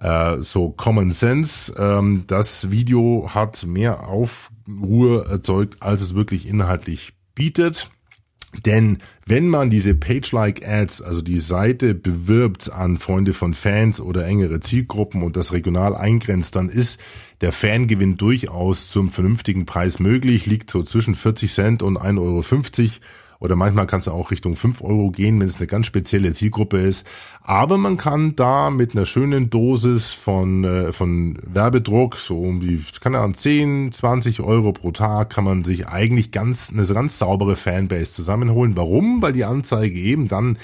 äh, 0.00 0.38
so 0.42 0.70
Common 0.70 1.12
Sense. 1.12 1.72
Ähm, 1.78 2.24
das 2.26 2.70
Video 2.70 3.30
hat 3.32 3.66
mehr 3.66 4.08
Aufruhr 4.08 5.26
erzeugt, 5.26 5.82
als 5.82 6.02
es 6.02 6.14
wirklich 6.14 6.46
inhaltlich 6.46 7.12
bietet. 7.34 7.90
Denn 8.66 8.98
wenn 9.26 9.48
man 9.48 9.70
diese 9.70 9.94
Page-like-Ads, 9.94 11.02
also 11.02 11.22
die 11.22 11.38
Seite 11.38 11.94
bewirbt 11.94 12.72
an 12.72 12.98
Freunde 12.98 13.32
von 13.32 13.54
Fans 13.54 14.00
oder 14.00 14.26
engere 14.26 14.58
Zielgruppen 14.58 15.22
und 15.22 15.36
das 15.36 15.52
regional 15.52 15.94
eingrenzt, 15.94 16.56
dann 16.56 16.68
ist 16.68 17.00
der 17.42 17.52
Fangewinn 17.52 18.16
durchaus 18.16 18.88
zum 18.88 19.08
vernünftigen 19.08 19.66
Preis 19.66 20.00
möglich, 20.00 20.46
liegt 20.46 20.68
so 20.68 20.82
zwischen 20.82 21.14
40 21.14 21.52
Cent 21.52 21.82
und 21.84 21.96
1,50 21.96 22.18
Euro 22.18 22.42
oder 23.40 23.56
manchmal 23.56 23.86
kannst 23.86 24.06
du 24.06 24.12
auch 24.12 24.30
Richtung 24.30 24.54
5 24.54 24.82
Euro 24.82 25.10
gehen, 25.10 25.40
wenn 25.40 25.46
es 25.46 25.56
eine 25.56 25.66
ganz 25.66 25.86
spezielle 25.86 26.32
Zielgruppe 26.32 26.78
ist. 26.78 27.06
Aber 27.42 27.78
man 27.78 27.96
kann 27.96 28.36
da 28.36 28.70
mit 28.70 28.94
einer 28.94 29.06
schönen 29.06 29.48
Dosis 29.48 30.12
von, 30.12 30.62
äh, 30.64 30.92
von 30.92 31.38
Werbedruck, 31.42 32.16
so 32.16 32.38
um 32.38 32.60
die, 32.60 32.84
keine 33.00 33.18
Ahnung, 33.18 33.34
10, 33.34 33.92
20 33.92 34.40
Euro 34.40 34.72
pro 34.72 34.92
Tag, 34.92 35.30
kann 35.30 35.44
man 35.44 35.64
sich 35.64 35.88
eigentlich 35.88 36.32
ganz, 36.32 36.70
eine 36.70 36.86
ganz 36.86 37.18
saubere 37.18 37.56
Fanbase 37.56 38.12
zusammenholen. 38.12 38.76
Warum? 38.76 39.22
Weil 39.22 39.32
die 39.32 39.44
Anzeige 39.44 39.98
eben 39.98 40.28
dann 40.28 40.58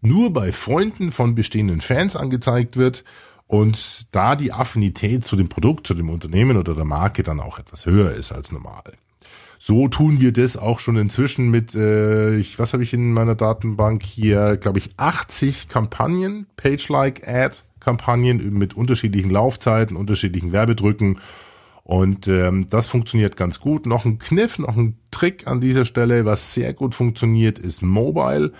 nur 0.00 0.32
bei 0.32 0.50
Freunden 0.50 1.12
von 1.12 1.36
bestehenden 1.36 1.80
Fans 1.80 2.16
angezeigt 2.16 2.76
wird 2.76 3.04
und 3.46 4.08
da 4.14 4.34
die 4.34 4.52
Affinität 4.52 5.24
zu 5.24 5.36
dem 5.36 5.48
Produkt, 5.48 5.86
zu 5.86 5.94
dem 5.94 6.10
Unternehmen 6.10 6.56
oder 6.56 6.74
der 6.74 6.84
Marke 6.84 7.22
dann 7.22 7.38
auch 7.38 7.60
etwas 7.60 7.86
höher 7.86 8.12
ist 8.12 8.32
als 8.32 8.50
normal. 8.50 8.94
So 9.58 9.88
tun 9.88 10.20
wir 10.20 10.32
das 10.32 10.56
auch 10.56 10.80
schon 10.80 10.96
inzwischen 10.96 11.50
mit, 11.50 11.74
äh, 11.74 12.36
ich, 12.36 12.58
was 12.58 12.72
habe 12.72 12.82
ich 12.82 12.92
in 12.92 13.12
meiner 13.12 13.34
Datenbank 13.34 14.02
hier, 14.02 14.56
glaube 14.56 14.78
ich, 14.78 14.90
80 14.96 15.68
Kampagnen, 15.68 16.46
Page-like-Ad-Kampagnen 16.56 18.52
mit 18.52 18.74
unterschiedlichen 18.74 19.30
Laufzeiten, 19.30 19.96
unterschiedlichen 19.96 20.52
Werbedrücken. 20.52 21.20
Und 21.84 22.26
ähm, 22.26 22.66
das 22.68 22.88
funktioniert 22.88 23.36
ganz 23.36 23.60
gut. 23.60 23.86
Noch 23.86 24.04
ein 24.04 24.18
Kniff, 24.18 24.58
noch 24.58 24.76
ein 24.76 24.96
Trick 25.12 25.46
an 25.46 25.60
dieser 25.60 25.84
Stelle, 25.84 26.24
was 26.24 26.52
sehr 26.52 26.74
gut 26.74 26.96
funktioniert, 26.96 27.60
ist 27.60 27.80
Mobile. 27.80 28.52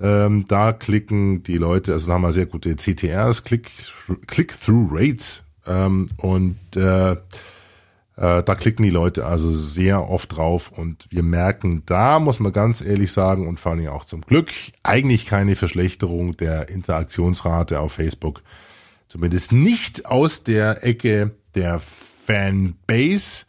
Ähm, 0.00 0.46
da 0.48 0.72
klicken 0.72 1.42
die 1.42 1.58
Leute, 1.58 1.92
also 1.92 2.06
da 2.08 2.14
haben 2.14 2.22
wir 2.22 2.32
sehr 2.32 2.46
gute 2.46 2.74
CTRs, 2.74 3.44
Click-Through-Rates. 3.44 5.44
Ähm, 5.66 6.08
und 6.16 6.76
äh, 6.76 7.16
äh, 8.16 8.42
da 8.42 8.54
klicken 8.54 8.82
die 8.82 8.90
Leute 8.90 9.24
also 9.24 9.50
sehr 9.50 10.08
oft 10.08 10.36
drauf 10.36 10.70
und 10.70 11.06
wir 11.10 11.22
merken, 11.22 11.82
da 11.86 12.18
muss 12.18 12.40
man 12.40 12.52
ganz 12.52 12.82
ehrlich 12.82 13.12
sagen 13.12 13.48
und 13.48 13.58
vor 13.58 13.72
allem 13.72 13.88
auch 13.88 14.04
zum 14.04 14.20
Glück 14.20 14.50
eigentlich 14.82 15.26
keine 15.26 15.56
Verschlechterung 15.56 16.36
der 16.36 16.68
Interaktionsrate 16.68 17.80
auf 17.80 17.92
Facebook. 17.92 18.42
Zumindest 19.08 19.52
nicht 19.52 20.06
aus 20.06 20.44
der 20.44 20.84
Ecke 20.84 21.32
der 21.54 21.80
Fanbase. 21.80 23.44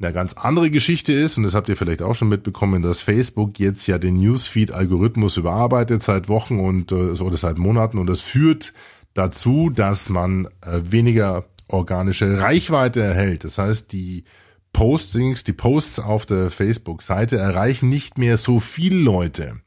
Eine 0.00 0.12
ganz 0.12 0.34
andere 0.34 0.70
Geschichte 0.70 1.12
ist, 1.12 1.36
und 1.36 1.42
das 1.42 1.54
habt 1.54 1.68
ihr 1.68 1.76
vielleicht 1.76 2.02
auch 2.02 2.14
schon 2.14 2.28
mitbekommen, 2.28 2.82
dass 2.82 3.00
Facebook 3.00 3.58
jetzt 3.58 3.88
ja 3.88 3.98
den 3.98 4.16
Newsfeed-Algorithmus 4.16 5.36
überarbeitet 5.36 6.02
seit 6.02 6.28
Wochen 6.28 6.60
und 6.60 6.92
äh, 6.92 6.94
oder 6.94 7.36
seit 7.36 7.58
Monaten 7.58 7.98
und 7.98 8.06
das 8.06 8.22
führt 8.22 8.74
dazu, 9.14 9.70
dass 9.70 10.08
man 10.08 10.46
äh, 10.60 10.80
weniger 10.82 11.44
organische 11.68 12.40
Reichweite 12.40 13.00
erhält. 13.00 13.44
Das 13.44 13.58
heißt, 13.58 13.92
die 13.92 14.24
Postings, 14.72 15.44
die 15.44 15.52
Posts 15.52 16.00
auf 16.00 16.26
der 16.26 16.50
Facebook-Seite 16.50 17.36
erreichen 17.36 17.88
nicht 17.88 18.18
mehr 18.18 18.36
so 18.36 18.60
viele 18.60 18.96
Leute. 18.96 19.60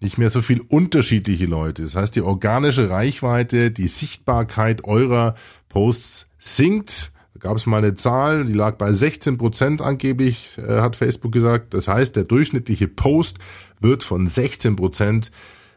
Nicht 0.00 0.18
mehr 0.18 0.30
so 0.30 0.40
viel 0.40 0.60
unterschiedliche 0.60 1.46
Leute. 1.46 1.82
Das 1.82 1.94
heißt, 1.94 2.16
die 2.16 2.22
organische 2.22 2.88
Reichweite, 2.88 3.70
die 3.70 3.86
Sichtbarkeit 3.86 4.84
eurer 4.84 5.34
Posts 5.68 6.26
sinkt. 6.38 7.12
Da 7.34 7.40
gab 7.48 7.56
es 7.56 7.66
mal 7.66 7.78
eine 7.78 7.94
Zahl, 7.94 8.46
die 8.46 8.54
lag 8.54 8.76
bei 8.76 8.92
16 8.92 9.36
Prozent 9.36 9.82
angeblich, 9.82 10.56
äh, 10.58 10.80
hat 10.80 10.96
Facebook 10.96 11.32
gesagt. 11.32 11.74
Das 11.74 11.86
heißt, 11.86 12.16
der 12.16 12.24
durchschnittliche 12.24 12.88
Post 12.88 13.38
wird 13.80 14.02
von 14.02 14.26
16 14.26 14.76
Prozent 14.76 15.30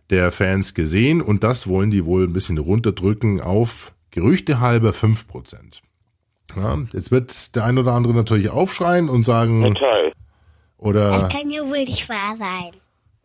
der 0.10 0.32
Fans 0.32 0.74
gesehen 0.74 1.22
und 1.22 1.44
das 1.44 1.68
wollen 1.68 1.90
die 1.90 2.06
wohl 2.06 2.26
ein 2.26 2.34
bisschen 2.34 2.58
runterdrücken 2.58 3.42
auf 3.42 3.93
Gerüchte 4.14 4.60
halber 4.60 4.92
5%. 4.92 5.82
Ja, 6.56 6.78
jetzt 6.94 7.10
wird 7.10 7.56
der 7.56 7.66
ein 7.66 7.80
oder 7.80 7.94
andere 7.94 8.14
natürlich 8.14 8.50
aufschreien 8.50 9.10
und 9.10 9.26
sagen. 9.26 9.74
toll. 9.74 10.14
Oder. 10.78 11.22
Das 11.22 11.32
kann 11.32 11.50
ja 11.50 11.62
wohl 11.68 11.84
nicht 11.84 12.08
wahr 12.08 12.36
sein. 12.38 12.72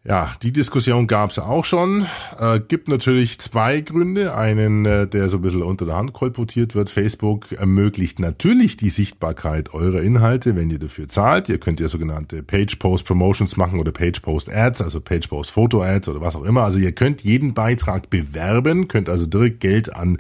Ja, 0.05 0.33
die 0.43 0.53
Diskussion 0.53 1.07
gab 1.07 1.29
es 1.29 1.39
auch 1.39 1.67
schon. 1.67 2.07
Äh, 2.39 2.61
gibt 2.61 2.89
natürlich 2.89 3.39
zwei 3.41 3.83
Gründe. 3.83 4.35
Einen, 4.35 4.87
äh, 4.87 5.07
der 5.07 5.29
so 5.29 5.37
ein 5.37 5.43
bisschen 5.43 5.63
unter 5.63 5.85
der 5.85 5.97
Hand 5.97 6.15
kolportiert 6.15 6.75
wird. 6.75 6.89
Facebook 6.89 7.53
ermöglicht 7.53 8.19
natürlich 8.19 8.79
die 8.79 8.89
Sichtbarkeit 8.89 9.75
eurer 9.75 10.01
Inhalte, 10.01 10.57
wenn 10.57 10.71
ihr 10.71 10.79
dafür 10.79 11.09
zahlt. 11.09 11.51
Ihr 11.51 11.59
könnt 11.59 11.81
ja 11.81 11.89
sogenannte 11.89 12.43
Page 12.43 12.77
Post 12.77 13.07
Promotions 13.07 13.59
machen 13.59 13.79
oder 13.79 13.93
Page 13.93 14.21
Post 14.21 14.51
Ads, 14.51 14.81
also 14.81 15.01
Page 15.01 15.29
Post 15.29 15.51
Photo 15.51 15.83
Ads 15.83 16.09
oder 16.09 16.23
was 16.23 16.37
auch 16.37 16.45
immer. 16.45 16.63
Also 16.63 16.79
ihr 16.79 16.93
könnt 16.93 17.23
jeden 17.23 17.53
Beitrag 17.53 18.09
bewerben, 18.09 18.89
könnt 18.89 19.11
also 19.11 19.27
direkt 19.27 19.61
Geld 19.61 19.95
an 19.95 20.17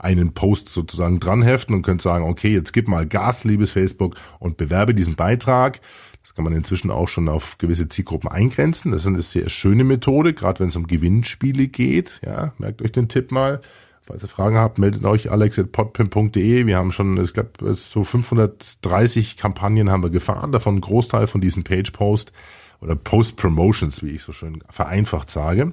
einen 0.00 0.32
Post 0.32 0.68
sozusagen 0.68 1.20
dranheften 1.20 1.74
und 1.74 1.82
könnt 1.82 2.02
sagen, 2.02 2.24
okay, 2.24 2.52
jetzt 2.52 2.72
gib 2.72 2.88
mal 2.88 3.06
Gas, 3.06 3.44
liebes 3.44 3.72
Facebook, 3.72 4.16
und 4.38 4.56
bewerbe 4.56 4.94
diesen 4.94 5.14
Beitrag. 5.14 5.80
Das 6.22 6.34
kann 6.34 6.44
man 6.44 6.52
inzwischen 6.52 6.90
auch 6.90 7.08
schon 7.08 7.28
auf 7.28 7.58
gewisse 7.58 7.88
Zielgruppen 7.88 8.30
eingrenzen. 8.30 8.92
Das 8.92 9.02
ist 9.02 9.06
eine 9.06 9.22
sehr 9.22 9.48
schöne 9.48 9.84
Methode, 9.84 10.34
gerade 10.34 10.60
wenn 10.60 10.68
es 10.68 10.76
um 10.76 10.86
Gewinnspiele 10.86 11.68
geht. 11.68 12.20
Ja, 12.24 12.52
merkt 12.58 12.82
euch 12.82 12.92
den 12.92 13.08
Tipp 13.08 13.30
mal. 13.30 13.60
Falls 14.02 14.24
ihr 14.24 14.28
Fragen 14.28 14.58
habt, 14.58 14.78
meldet 14.78 15.04
euch 15.04 15.30
alex.podpim.de. 15.30 16.66
Wir 16.66 16.76
haben 16.76 16.92
schon, 16.92 17.16
ich 17.22 17.32
glaube, 17.32 17.74
so 17.74 18.02
530 18.02 19.36
Kampagnen 19.36 19.90
haben 19.90 20.02
wir 20.02 20.10
gefahren, 20.10 20.52
davon 20.52 20.76
ein 20.76 20.80
Großteil 20.80 21.26
von 21.26 21.40
diesen 21.40 21.62
Page-Post 21.62 22.32
oder 22.80 22.96
Post-Promotions, 22.96 24.02
wie 24.02 24.10
ich 24.10 24.22
so 24.22 24.32
schön 24.32 24.64
vereinfacht 24.68 25.30
sage. 25.30 25.72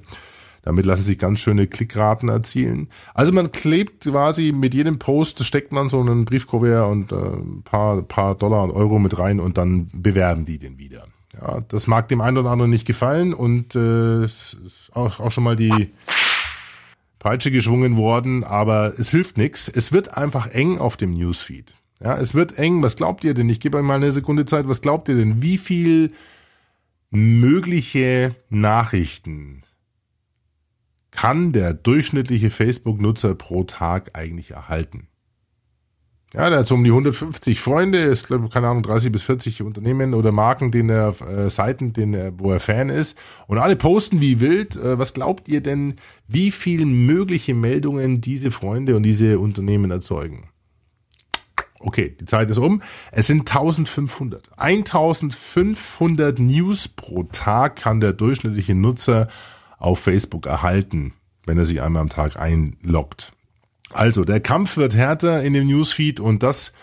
Damit 0.68 0.86
lassen 0.86 1.04
sich 1.04 1.18
ganz 1.18 1.40
schöne 1.40 1.66
Klickraten 1.66 2.28
erzielen. 2.28 2.90
Also 3.14 3.32
man 3.32 3.54
klebt 3.54 4.04
quasi 4.04 4.52
mit 4.52 4.74
jedem 4.74 5.00
Post, 5.00 5.46
steckt 5.46 5.72
man 5.72 5.88
so 5.88 6.02
einen 6.02 6.26
Briefkuvert 6.26 6.92
und 6.92 7.14
äh, 7.14 7.16
ein 7.16 7.62
paar, 7.64 8.02
paar 8.02 8.36
Dollar 8.36 8.66
und 8.66 8.72
Euro 8.72 9.00
mit 9.00 9.18
rein 9.18 9.40
und 9.40 9.58
dann 9.58 9.90
bewerben 9.94 10.44
die 10.44 10.60
den 10.60 10.78
wieder. 10.78 11.06
Ja, 11.40 11.62
das 11.70 11.88
mag 11.88 12.10
dem 12.10 12.20
einen 12.20 12.38
oder 12.38 12.50
anderen 12.50 12.70
nicht 12.70 12.86
gefallen 12.86 13.34
und 13.34 13.76
äh, 13.76 14.28
auch, 14.92 15.22
auch 15.22 15.32
schon 15.32 15.46
mal 15.46 15.56
die 15.56 15.94
Peitsche 17.18 17.50
geschwungen 17.50 17.96
worden, 17.96 18.44
aber 18.44 18.92
es 19.00 19.10
hilft 19.10 19.38
nichts. 19.38 19.70
Es 19.70 19.94
wird 19.94 20.18
einfach 20.18 20.48
eng 20.48 20.80
auf 20.80 20.98
dem 20.98 21.14
Newsfeed. 21.14 21.78
Ja, 22.02 22.18
es 22.18 22.36
wird 22.36 22.58
eng. 22.58 22.84
Was 22.84 22.98
glaubt 22.98 23.24
ihr 23.24 23.34
denn? 23.34 23.48
Ich 23.48 23.62
gebe 23.62 23.78
euch 23.78 23.84
mal 23.84 23.96
eine 23.96 24.12
Sekunde 24.12 24.46
Zeit. 24.46 24.68
Was 24.68 24.82
glaubt 24.82 25.08
ihr 25.08 25.16
denn? 25.16 25.42
Wie 25.42 25.58
viel 25.58 26.12
mögliche 27.10 28.36
Nachrichten 28.50 29.64
kann 31.18 31.52
der 31.52 31.74
durchschnittliche 31.74 32.52
Facebook-Nutzer 32.52 33.34
pro 33.34 33.64
Tag 33.64 34.12
eigentlich 34.14 34.52
erhalten? 34.52 35.08
Ja, 36.32 36.48
der 36.52 36.60
hat 36.60 36.68
so 36.68 36.76
um 36.76 36.84
die 36.84 36.92
150 36.92 37.60
Freunde, 37.60 37.98
ist, 37.98 38.28
glaube 38.28 38.50
keine 38.50 38.68
Ahnung, 38.68 38.84
30 38.84 39.12
bis 39.12 39.24
40 39.24 39.64
Unternehmen 39.64 40.14
oder 40.14 40.32
Marken, 40.32 40.70
den 40.70 40.90
er, 40.90 41.20
äh, 41.22 41.50
Seiten, 41.50 41.92
den 41.92 42.14
er, 42.14 42.40
wo 42.40 42.52
er 42.52 42.60
Fan 42.60 42.90
ist. 42.90 43.18
Und 43.48 43.58
alle 43.58 43.76
posten 43.76 44.22
wie 44.22 44.40
wild. 44.40 44.76
Äh, 44.76 45.00
was 45.00 45.16
glaubt 45.16 45.48
ihr 45.48 45.62
denn, 45.62 45.96
wie 46.28 46.52
viel 46.52 46.86
mögliche 46.86 47.56
Meldungen 47.56 48.22
diese 48.22 48.52
Freunde 48.52 48.96
und 48.96 49.02
diese 49.02 49.40
Unternehmen 49.40 49.90
erzeugen? 49.90 50.50
Okay, 51.80 52.16
die 52.20 52.26
Zeit 52.26 52.52
ist 52.52 52.60
um. 52.60 52.84
Es 53.12 53.26
sind 53.26 53.50
1500. 53.50 54.52
1500 54.56 56.38
News 56.38 56.90
pro 56.90 57.24
Tag 57.24 57.78
kann 57.78 58.02
der 58.02 58.14
durchschnittliche 58.14 58.76
Nutzer 58.76 59.30
auf 59.78 60.00
Facebook 60.00 60.46
erhalten, 60.46 61.14
wenn 61.46 61.58
er 61.58 61.66
sich 61.66 61.82
einmal 61.82 62.02
am 62.02 62.10
Tag 62.10 62.38
einloggt. 62.38 63.32
Also, 63.92 64.26
der 64.26 64.42
Kampf 64.42 64.78
wird 64.78 64.94
härter 64.94 65.44
in 65.44 65.54
dem 65.54 65.68
Newsfeed 65.68 66.20
und 66.20 66.44
das 66.44 66.74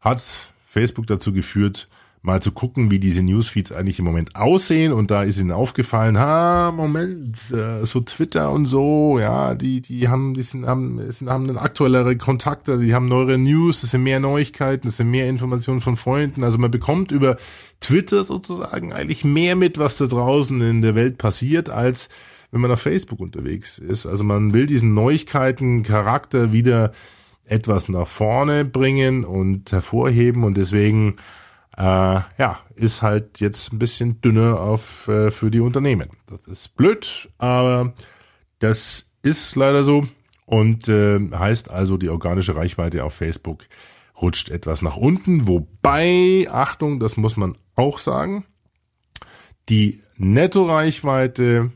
hat 0.00 0.52
Facebook 0.62 1.06
dazu 1.06 1.32
geführt, 1.32 1.88
mal 2.24 2.40
zu 2.40 2.52
gucken, 2.52 2.90
wie 2.90 2.98
diese 2.98 3.22
Newsfeeds 3.22 3.70
eigentlich 3.70 3.98
im 3.98 4.06
Moment 4.06 4.34
aussehen. 4.34 4.92
Und 4.92 5.10
da 5.10 5.24
ist 5.24 5.38
ihnen 5.38 5.52
aufgefallen, 5.52 6.18
ha, 6.18 6.72
Moment, 6.72 7.36
äh, 7.52 7.84
so 7.84 8.00
Twitter 8.00 8.50
und 8.50 8.64
so, 8.64 9.18
ja, 9.18 9.54
die, 9.54 9.82
die 9.82 10.08
haben, 10.08 10.32
die 10.32 10.40
sind, 10.40 10.64
haben, 10.64 10.98
sind, 11.12 11.28
haben 11.28 11.44
einen 11.44 11.58
aktuellere 11.58 12.16
Kontakte, 12.16 12.78
die 12.78 12.94
haben 12.94 13.08
neuere 13.08 13.36
News, 13.36 13.82
es 13.82 13.90
sind 13.90 14.04
mehr 14.04 14.20
Neuigkeiten, 14.20 14.88
es 14.88 14.96
sind 14.96 15.10
mehr 15.10 15.28
Informationen 15.28 15.82
von 15.82 15.96
Freunden. 15.96 16.44
Also 16.44 16.56
man 16.56 16.70
bekommt 16.70 17.12
über 17.12 17.36
Twitter 17.80 18.24
sozusagen 18.24 18.94
eigentlich 18.94 19.24
mehr 19.24 19.54
mit, 19.54 19.78
was 19.78 19.98
da 19.98 20.06
draußen 20.06 20.62
in 20.62 20.80
der 20.80 20.94
Welt 20.94 21.18
passiert, 21.18 21.68
als 21.68 22.08
wenn 22.54 22.60
man 22.60 22.70
auf 22.70 22.82
Facebook 22.82 23.18
unterwegs 23.18 23.78
ist. 23.78 24.06
Also 24.06 24.22
man 24.22 24.54
will 24.54 24.66
diesen 24.66 24.94
Neuigkeiten-Charakter 24.94 26.52
wieder 26.52 26.92
etwas 27.44 27.88
nach 27.88 28.06
vorne 28.06 28.64
bringen 28.64 29.24
und 29.24 29.72
hervorheben 29.72 30.44
und 30.44 30.56
deswegen 30.56 31.16
äh, 31.76 31.82
ja 31.82 32.60
ist 32.76 33.02
halt 33.02 33.40
jetzt 33.40 33.72
ein 33.72 33.80
bisschen 33.80 34.20
dünner 34.20 34.60
auf 34.60 35.08
äh, 35.08 35.32
für 35.32 35.50
die 35.50 35.58
Unternehmen. 35.58 36.10
Das 36.26 36.42
ist 36.46 36.76
blöd, 36.76 37.28
aber 37.38 37.92
das 38.60 39.10
ist 39.22 39.56
leider 39.56 39.82
so 39.82 40.04
und 40.46 40.88
äh, 40.88 41.18
heißt 41.36 41.72
also 41.72 41.96
die 41.96 42.08
organische 42.08 42.54
Reichweite 42.54 43.02
auf 43.02 43.14
Facebook 43.14 43.64
rutscht 44.22 44.48
etwas 44.48 44.80
nach 44.80 44.96
unten, 44.96 45.48
wobei 45.48 46.46
Achtung, 46.52 47.00
das 47.00 47.16
muss 47.16 47.36
man 47.36 47.58
auch 47.74 47.98
sagen, 47.98 48.44
die 49.68 50.00
Netto-Reichweite 50.18 51.72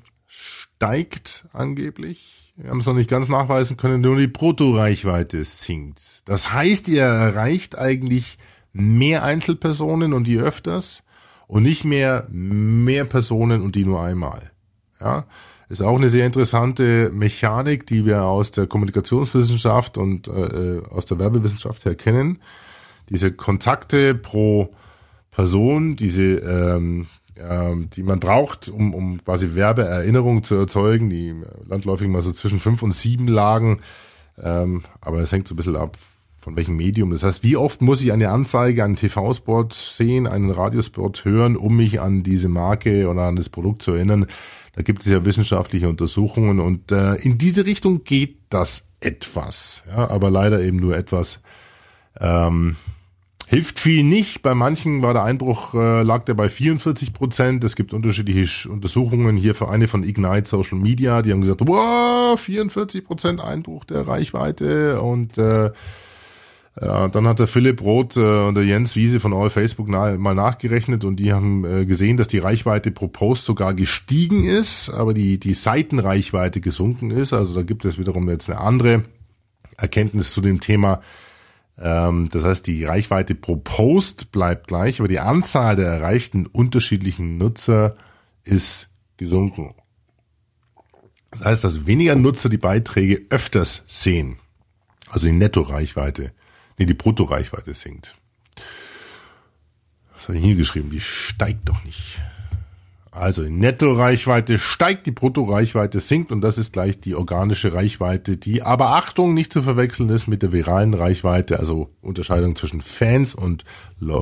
steigt 0.78 1.44
angeblich. 1.52 2.52
Wir 2.56 2.70
haben 2.70 2.78
es 2.78 2.86
noch 2.86 2.94
nicht 2.94 3.10
ganz 3.10 3.28
nachweisen 3.28 3.76
können, 3.76 4.00
nur 4.00 4.16
die 4.16 4.28
Bruttoreichweite 4.28 5.44
sinkt. 5.44 6.28
Das 6.28 6.52
heißt, 6.52 6.86
ihr 6.86 7.02
erreicht 7.02 7.76
eigentlich 7.76 8.38
mehr 8.72 9.24
Einzelpersonen 9.24 10.12
und 10.12 10.24
die 10.28 10.38
öfters 10.38 11.02
und 11.48 11.64
nicht 11.64 11.84
mehr 11.84 12.28
mehr 12.30 13.04
Personen 13.04 13.60
und 13.60 13.74
die 13.74 13.84
nur 13.84 14.00
einmal. 14.00 14.52
Ja, 15.00 15.24
ist 15.68 15.82
auch 15.82 15.96
eine 15.96 16.10
sehr 16.10 16.26
interessante 16.26 17.10
Mechanik, 17.12 17.84
die 17.84 18.06
wir 18.06 18.22
aus 18.22 18.52
der 18.52 18.68
Kommunikationswissenschaft 18.68 19.98
und 19.98 20.28
äh, 20.28 20.80
aus 20.90 21.06
der 21.06 21.18
Werbewissenschaft 21.18 21.86
her 21.86 21.96
kennen. 21.96 22.38
Diese 23.08 23.32
Kontakte 23.32 24.14
pro 24.14 24.72
Person, 25.32 25.96
diese 25.96 26.36
ähm, 26.36 27.08
ähm, 27.38 27.88
die 27.90 28.02
man 28.02 28.20
braucht, 28.20 28.68
um, 28.68 28.94
um 28.94 29.22
quasi 29.24 29.54
Werbeerinnerungen 29.54 30.42
zu 30.42 30.54
erzeugen, 30.54 31.10
die 31.10 31.34
landläufig 31.66 32.08
mal 32.08 32.22
so 32.22 32.32
zwischen 32.32 32.60
fünf 32.60 32.82
und 32.82 32.92
sieben 32.92 33.28
lagen. 33.28 33.80
Ähm, 34.42 34.82
aber 35.00 35.18
es 35.18 35.32
hängt 35.32 35.48
so 35.48 35.54
ein 35.54 35.56
bisschen 35.56 35.76
ab 35.76 35.96
von 36.40 36.56
welchem 36.56 36.76
Medium. 36.76 37.10
Das 37.10 37.24
heißt, 37.24 37.42
wie 37.42 37.56
oft 37.56 37.82
muss 37.82 38.00
ich 38.00 38.12
eine 38.12 38.30
Anzeige, 38.30 38.84
einen 38.84 38.96
TV-Spot 38.96 39.68
sehen, 39.70 40.26
einen 40.26 40.50
Radiospot 40.50 41.24
hören, 41.24 41.56
um 41.56 41.76
mich 41.76 42.00
an 42.00 42.22
diese 42.22 42.48
Marke 42.48 43.08
oder 43.08 43.22
an 43.22 43.36
das 43.36 43.48
Produkt 43.48 43.82
zu 43.82 43.92
erinnern. 43.92 44.26
Da 44.74 44.82
gibt 44.82 45.02
es 45.02 45.08
ja 45.08 45.24
wissenschaftliche 45.24 45.88
Untersuchungen 45.88 46.60
und 46.60 46.92
äh, 46.92 47.16
in 47.16 47.36
diese 47.36 47.66
Richtung 47.66 48.04
geht 48.04 48.38
das 48.48 48.88
etwas, 49.00 49.82
ja, 49.88 50.08
aber 50.08 50.30
leider 50.30 50.62
eben 50.62 50.78
nur 50.78 50.96
etwas. 50.96 51.42
Ähm, 52.20 52.76
hilft 53.48 53.78
viel 53.78 54.04
nicht. 54.04 54.42
Bei 54.42 54.54
manchen 54.54 55.02
war 55.02 55.14
der 55.14 55.24
Einbruch 55.24 55.74
äh, 55.74 56.02
lag 56.02 56.24
der 56.24 56.34
bei 56.34 56.48
44 56.48 57.12
Prozent. 57.12 57.64
Es 57.64 57.76
gibt 57.76 57.94
unterschiedliche 57.94 58.68
Untersuchungen 58.68 59.36
hier 59.36 59.54
für 59.54 59.68
eine 59.68 59.88
von 59.88 60.02
Ignite 60.02 60.48
Social 60.48 60.78
Media. 60.78 61.22
Die 61.22 61.32
haben 61.32 61.40
gesagt, 61.40 61.62
wow, 61.66 62.38
44 62.38 63.04
Prozent 63.04 63.40
Einbruch 63.40 63.84
der 63.84 64.06
Reichweite 64.06 65.00
und 65.00 65.38
äh, 65.38 65.70
ja, 66.80 67.08
dann 67.08 67.26
hat 67.26 67.40
der 67.40 67.48
Philipp 67.48 67.82
Roth 67.82 68.16
äh, 68.16 68.46
und 68.46 68.54
der 68.54 68.64
Jens 68.64 68.94
Wiese 68.94 69.18
von 69.18 69.32
All 69.32 69.50
Facebook 69.50 69.88
na, 69.88 70.16
mal 70.16 70.34
nachgerechnet 70.34 71.04
und 71.04 71.16
die 71.16 71.32
haben 71.32 71.64
äh, 71.64 71.86
gesehen, 71.86 72.18
dass 72.18 72.28
die 72.28 72.38
Reichweite 72.38 72.90
pro 72.90 73.08
Post 73.08 73.46
sogar 73.46 73.74
gestiegen 73.74 74.44
ist, 74.44 74.90
aber 74.90 75.14
die, 75.14 75.40
die 75.40 75.54
Seitenreichweite 75.54 76.60
gesunken 76.60 77.10
ist. 77.10 77.32
Also 77.32 77.54
da 77.54 77.62
gibt 77.62 77.84
es 77.84 77.98
wiederum 77.98 78.28
jetzt 78.28 78.48
eine 78.50 78.60
andere 78.60 79.02
Erkenntnis 79.76 80.32
zu 80.32 80.40
dem 80.40 80.60
Thema. 80.60 81.00
Ähm, 81.80 82.28
das 82.30 82.44
heißt, 82.44 82.66
die 82.66 82.84
Reichweite 82.84 83.34
pro 83.34 83.56
Post 83.56 84.32
bleibt 84.32 84.66
gleich, 84.66 85.00
aber 85.00 85.08
die 85.08 85.20
Anzahl 85.20 85.76
der 85.76 85.88
erreichten 85.88 86.46
unterschiedlichen 86.46 87.38
Nutzer 87.38 87.96
ist 88.44 88.90
gesunken. 89.16 89.74
Das 91.30 91.44
heißt, 91.44 91.64
dass 91.64 91.86
weniger 91.86 92.14
Nutzer 92.14 92.48
die 92.48 92.56
Beiträge 92.56 93.26
öfters 93.30 93.84
sehen. 93.86 94.38
Also 95.10 95.26
die 95.26 95.32
Netto-Reichweite 95.32 96.32
Nee, 96.78 96.86
die 96.86 96.94
Bruttoreichweite 96.94 97.74
sinkt. 97.74 98.16
Was 100.14 100.28
habe 100.28 100.38
ich 100.38 100.44
hier 100.44 100.54
geschrieben? 100.54 100.90
Die 100.90 101.00
steigt 101.00 101.68
doch 101.68 101.82
nicht. 101.84 102.20
Also 103.18 103.42
die 103.42 103.50
Netto-Reichweite 103.50 104.58
steigt, 104.58 105.06
die 105.06 105.10
Brutto-Reichweite 105.10 105.98
sinkt 105.98 106.30
und 106.30 106.40
das 106.40 106.56
ist 106.56 106.72
gleich 106.72 107.00
die 107.00 107.16
organische 107.16 107.74
Reichweite, 107.74 108.36
die 108.36 108.62
aber 108.62 108.90
Achtung 108.90 109.34
nicht 109.34 109.52
zu 109.52 109.62
verwechseln 109.62 110.08
ist 110.08 110.28
mit 110.28 110.42
der 110.42 110.52
viralen 110.52 110.94
Reichweite, 110.94 111.58
also 111.58 111.90
Unterscheidung 112.00 112.54
zwischen 112.54 112.80
Fans 112.80 113.34
und 113.34 113.64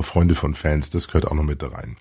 Freunde 0.01 0.33
von 0.33 0.55
Fans, 0.55 0.89
das 0.89 1.07
gehört 1.07 1.27
auch 1.27 1.35
noch 1.35 1.43
mit 1.43 1.61
da 1.61 1.67
rein. 1.67 1.95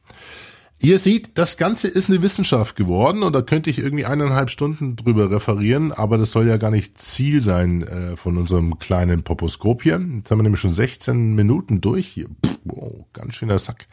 Ihr 0.78 0.98
seht, 0.98 1.38
das 1.38 1.56
Ganze 1.56 1.88
ist 1.88 2.10
eine 2.10 2.22
Wissenschaft 2.22 2.76
geworden 2.76 3.22
und 3.22 3.34
da 3.34 3.40
könnte 3.40 3.70
ich 3.70 3.78
irgendwie 3.78 4.04
eineinhalb 4.04 4.50
Stunden 4.50 4.96
drüber 4.96 5.30
referieren, 5.30 5.92
aber 5.92 6.18
das 6.18 6.32
soll 6.32 6.46
ja 6.46 6.58
gar 6.58 6.70
nicht 6.70 6.98
Ziel 6.98 7.40
sein 7.40 7.82
äh, 7.82 8.16
von 8.16 8.36
unserem 8.36 8.78
kleinen 8.78 9.22
Poposkop 9.22 9.82
hier. 9.82 10.02
Jetzt 10.16 10.30
haben 10.30 10.38
wir 10.38 10.42
nämlich 10.42 10.60
schon 10.60 10.72
16 10.72 11.34
Minuten 11.34 11.80
durch 11.80 12.06
hier. 12.06 12.26
Pff, 12.26 12.58
wow, 12.64 13.04
ganz 13.12 13.34
schöner 13.34 13.58
Sack 13.58 13.86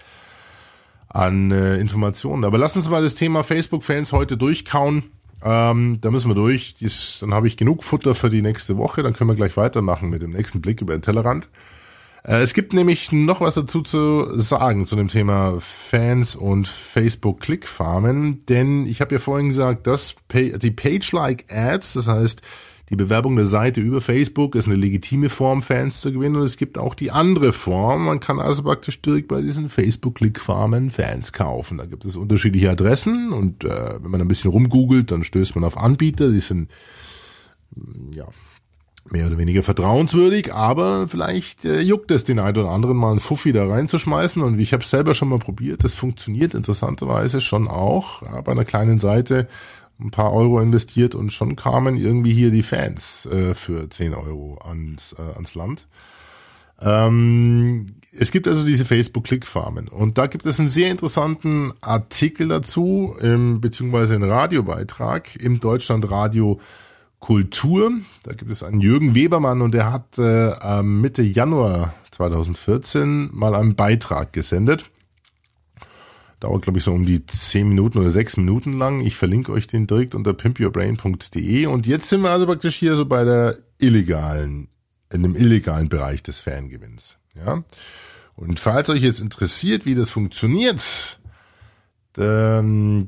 an 1.14 1.52
äh, 1.52 1.78
Informationen. 1.78 2.44
Aber 2.44 2.58
lass 2.58 2.76
uns 2.76 2.90
mal 2.90 3.02
das 3.02 3.16
Thema 3.16 3.44
Facebook-Fans 3.44 4.12
heute 4.12 4.36
durchkauen. 4.36 5.06
Ähm, 5.44 6.00
da 6.02 6.12
müssen 6.12 6.30
wir 6.30 6.36
durch. 6.36 6.74
Dies, 6.74 7.20
dann 7.22 7.34
habe 7.34 7.48
ich 7.48 7.56
genug 7.56 7.84
Futter 7.84 8.16
für 8.16 8.30
die 8.30 8.42
nächste 8.42 8.78
Woche. 8.78 9.04
Dann 9.04 9.14
können 9.14 9.30
wir 9.30 9.36
gleich 9.36 9.56
weitermachen 9.56 10.10
mit 10.10 10.22
dem 10.22 10.32
nächsten 10.32 10.60
Blick 10.62 10.82
über 10.82 10.98
den 10.98 11.02
Tellerrand. 11.02 11.50
Äh, 12.24 12.42
es 12.42 12.54
gibt 12.54 12.74
nämlich 12.74 13.12
noch 13.12 13.42
was 13.42 13.56
dazu 13.56 13.82
zu 13.82 14.40
sagen 14.40 14.86
zu 14.86 14.96
dem 14.96 15.08
Thema 15.08 15.58
Fans 15.60 16.36
und 16.36 16.68
Facebook 16.68 17.42
Clickfarmen, 17.42 18.46
denn 18.48 18.88
ich 18.88 19.02
habe 19.02 19.16
ja 19.16 19.20
vorhin 19.20 19.50
gesagt, 19.50 19.88
dass 19.88 20.16
die 20.34 20.72
Page-like 20.72 21.46
Ads, 21.50 21.94
das 21.94 22.08
heißt 22.08 22.42
die 22.94 23.04
Bewerbung 23.04 23.36
der 23.36 23.46
Seite 23.46 23.82
über 23.82 24.02
Facebook 24.02 24.56
ist 24.56 24.68
eine 24.68 24.76
legitime 24.76 25.30
Form, 25.30 25.62
Fans 25.62 26.02
zu 26.02 26.14
gewinnen. 26.14 26.36
Und 26.36 26.44
es 26.44 26.58
gibt 26.58 26.78
auch 26.78 26.96
die 26.96 27.12
andere 27.12 27.54
Form. 27.54 28.06
Man 28.06 28.20
kann 28.20 28.40
also 28.40 28.64
praktisch 28.64 29.02
direkt 29.02 29.28
bei 29.28 29.42
diesen 29.42 29.70
Facebook-Clickfarmen 29.70 30.92
Fans 30.92 31.34
kaufen. 31.34 31.80
Da 31.80 31.86
gibt 31.86 32.06
es 32.06 32.16
unterschiedliche 32.16 32.70
Adressen. 32.70 33.34
Und 33.34 33.64
äh, 33.64 34.00
wenn 34.02 34.12
man 34.12 34.22
ein 34.22 34.28
bisschen 34.28 34.52
rumgoogelt, 34.52 35.12
dann 35.12 35.24
stößt 35.24 35.56
man 35.56 35.64
auf 35.64 35.78
Anbieter, 35.78 36.30
die 36.30 36.40
sind 36.40 36.70
ja 38.14 38.28
mehr 39.10 39.28
oder 39.28 39.38
weniger 39.38 39.64
vertrauenswürdig, 39.64 40.54
aber 40.54 41.08
vielleicht 41.08 41.66
äh, 41.66 41.82
juckt 41.82 42.12
es 42.12 42.24
den 42.24 42.40
einen 42.40 42.58
oder 42.58 42.70
anderen 42.70 42.98
mal 42.98 43.12
einen 43.12 43.20
Fuffi 43.20 43.52
da 43.52 43.68
reinzuschmeißen. 43.68 44.42
Und 44.42 44.60
ich 44.60 44.74
habe 44.74 44.84
selber 44.84 45.14
schon 45.14 45.30
mal 45.30 45.40
probiert, 45.40 45.84
das 45.84 45.96
funktioniert 45.96 46.54
interessanterweise 46.54 47.42
schon 47.42 47.68
auch. 47.68 48.22
Ja, 48.22 48.42
bei 48.42 48.54
einer 48.54 48.66
kleinen 48.66 49.00
Seite 49.00 49.48
ein 50.04 50.12
paar 50.12 50.34
Euro 50.34 50.60
investiert 50.60 51.16
und 51.16 51.32
schon 51.32 51.56
kamen 51.56 51.98
irgendwie 51.98 52.34
hier 52.34 52.52
die 52.52 52.64
Fans 52.64 53.26
äh, 53.28 53.56
für 53.56 53.90
10 53.90 54.14
Euro 54.14 54.60
ans, 54.64 55.14
äh, 55.14 55.36
ans 55.36 55.56
Land. 55.56 55.88
Ähm, 56.82 57.96
es 58.12 58.32
gibt 58.32 58.48
also 58.48 58.66
diese 58.66 58.86
Facebook-Click-Farmen 58.86 59.88
und 59.88 60.18
da 60.18 60.28
gibt 60.28 60.46
es 60.46 60.60
einen 60.60 60.70
sehr 60.70 60.92
interessanten 60.92 61.72
Artikel 61.82 62.48
dazu, 62.48 63.16
ähm, 63.22 63.62
beziehungsweise 63.62 64.16
einen 64.16 64.30
Radiobeitrag 64.30 65.36
im 65.38 65.60
Deutschlandradio 65.60 66.60
Kultur. 67.20 67.92
Da 68.24 68.34
gibt 68.34 68.52
es 68.52 68.64
einen 68.64 68.82
Jürgen 68.82 69.16
Webermann 69.16 69.62
und 69.62 69.74
der 69.74 69.92
hat 69.92 70.18
äh, 70.18 70.84
Mitte 70.84 71.24
Januar 71.24 71.94
2014 72.12 73.30
mal 73.32 73.56
einen 73.56 73.76
Beitrag 73.76 74.34
gesendet. 74.34 74.86
Dauert, 76.44 76.64
glaube 76.64 76.80
ich, 76.80 76.84
so 76.84 76.92
um 76.92 77.06
die 77.06 77.26
10 77.26 77.70
Minuten 77.70 78.00
oder 78.00 78.10
6 78.10 78.36
Minuten 78.36 78.74
lang. 78.74 79.00
Ich 79.00 79.16
verlinke 79.16 79.54
euch 79.54 79.66
den 79.66 79.88
direkt 79.88 80.14
unter 80.14 80.34
pimpyourbrain.de. 80.34 81.68
Und 81.68 81.88
jetzt 81.88 82.10
sind 82.10 82.22
wir 82.22 82.32
also 82.32 82.46
praktisch 82.46 82.76
hier 82.76 82.98
so 82.98 83.06
bei 83.06 83.24
der 83.24 83.60
illegalen, 83.80 84.68
in 85.10 85.24
dem 85.24 85.36
illegalen 85.38 85.88
Bereich 85.88 86.22
des 86.22 86.42
Fangewinns. 86.42 87.18
Ja. 87.34 87.64
Und 88.36 88.60
falls 88.60 88.90
euch 88.90 89.04
jetzt 89.04 89.22
interessiert, 89.22 89.86
wie 89.86 89.96
das 89.96 90.10
funktioniert, 90.10 91.22
dann 92.12 93.08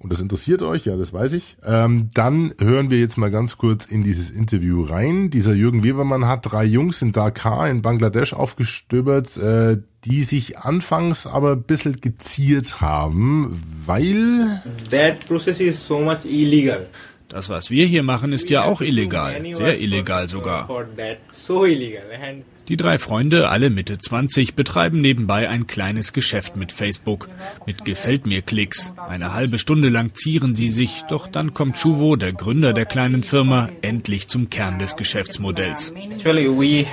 und 0.00 0.12
das 0.12 0.20
interessiert 0.20 0.60
euch, 0.62 0.84
ja, 0.84 0.96
das 0.96 1.12
weiß 1.12 1.32
ich, 1.32 1.56
ähm, 1.64 2.10
dann 2.12 2.52
hören 2.60 2.90
wir 2.90 2.98
jetzt 2.98 3.16
mal 3.16 3.30
ganz 3.30 3.56
kurz 3.56 3.86
in 3.86 4.02
dieses 4.02 4.30
Interview 4.30 4.82
rein. 4.84 5.30
Dieser 5.30 5.54
Jürgen 5.54 5.84
Webermann 5.84 6.26
hat 6.26 6.50
drei 6.50 6.64
Jungs 6.64 7.00
in 7.00 7.12
Dakar 7.12 7.70
in 7.70 7.80
Bangladesch 7.80 8.34
aufgestöbert, 8.34 9.36
äh, 9.38 9.78
die 10.04 10.22
sich 10.22 10.58
anfangs 10.58 11.26
aber 11.26 11.52
ein 11.52 11.62
bisschen 11.62 12.00
geziert 12.00 12.82
haben, 12.82 13.60
weil... 13.86 14.62
That 14.90 15.26
process 15.26 15.60
is 15.60 15.86
so 15.86 16.00
much 16.00 16.24
illegal. 16.24 16.88
Das, 17.28 17.48
was 17.48 17.70
wir 17.70 17.86
hier 17.86 18.02
machen, 18.02 18.32
ist 18.32 18.50
ja 18.50 18.64
auch 18.64 18.82
illegal. 18.82 19.42
Sehr 19.54 19.80
illegal 19.80 20.28
sogar. 20.28 20.68
Die 22.68 22.76
drei 22.76 22.98
Freunde, 22.98 23.48
alle 23.48 23.70
Mitte 23.70 23.96
20, 23.96 24.54
betreiben 24.56 25.00
nebenbei 25.00 25.48
ein 25.48 25.68
kleines 25.68 26.12
Geschäft 26.12 26.56
mit 26.56 26.72
Facebook. 26.72 27.28
Mit 27.64 27.84
Gefällt 27.84 28.26
mir 28.26 28.42
Klicks. 28.42 28.92
Eine 29.08 29.34
halbe 29.34 29.60
Stunde 29.60 29.88
lang 29.88 30.14
zieren 30.14 30.56
sie 30.56 30.68
sich, 30.68 31.02
doch 31.08 31.28
dann 31.28 31.54
kommt 31.54 31.76
Chuvo, 31.76 32.16
der 32.16 32.32
Gründer 32.32 32.72
der 32.72 32.86
kleinen 32.86 33.22
Firma, 33.22 33.68
endlich 33.82 34.26
zum 34.26 34.50
Kern 34.50 34.80
des 34.80 34.96
Geschäftsmodells. 34.96 35.92
Uh, 35.92 35.96
uh. 35.96 36.84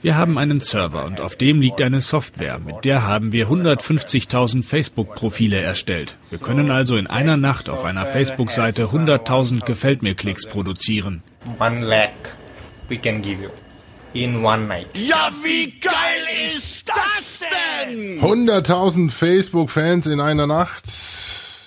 Wir 0.00 0.16
haben 0.16 0.38
einen 0.38 0.60
Server 0.60 1.04
und 1.06 1.20
auf 1.20 1.36
dem 1.36 1.60
liegt 1.60 1.82
eine 1.82 2.00
Software. 2.00 2.58
Mit 2.58 2.84
der 2.84 3.06
haben 3.06 3.32
wir 3.32 3.48
150.000 3.48 4.62
Facebook-Profile 4.62 5.60
erstellt. 5.60 6.16
Wir 6.30 6.38
können 6.38 6.70
also 6.70 6.96
in 6.96 7.06
einer 7.06 7.36
Nacht 7.36 7.68
auf 7.68 7.84
einer 7.84 8.06
Facebook-Seite 8.06 8.84
100.000 8.84 9.64
Gefällt 9.64 10.02
mir 10.02 10.14
Klicks 10.14 10.46
produzieren. 10.46 11.22
One 11.58 11.82
lakh 11.82 12.36
we 12.88 12.98
can 12.98 13.22
give 13.22 13.42
you. 13.42 13.50
In 14.12 14.44
one 14.44 14.68
night. 14.68 14.86
Ja, 14.94 15.30
wie 15.42 15.72
geil 15.80 16.52
ist 16.56 16.88
das 16.88 17.40
denn? 17.88 18.20
100.000 18.20 19.10
Facebook-Fans 19.10 20.06
in 20.06 20.20
einer 20.20 20.46
Nacht. 20.46 20.84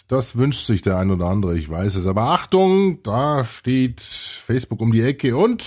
Das 0.08 0.38
wünscht 0.38 0.66
sich 0.66 0.82
der 0.82 0.98
ein 0.98 1.12
oder 1.12 1.26
andere, 1.26 1.58
ich 1.58 1.70
weiß 1.70 1.96
es. 1.96 2.08
Aber 2.08 2.24
Achtung, 2.24 3.04
da 3.04 3.44
steht 3.44 4.00
Facebook 4.02 4.80
um 4.80 4.94
die 4.94 5.02
Ecke 5.02 5.36
und 5.36 5.64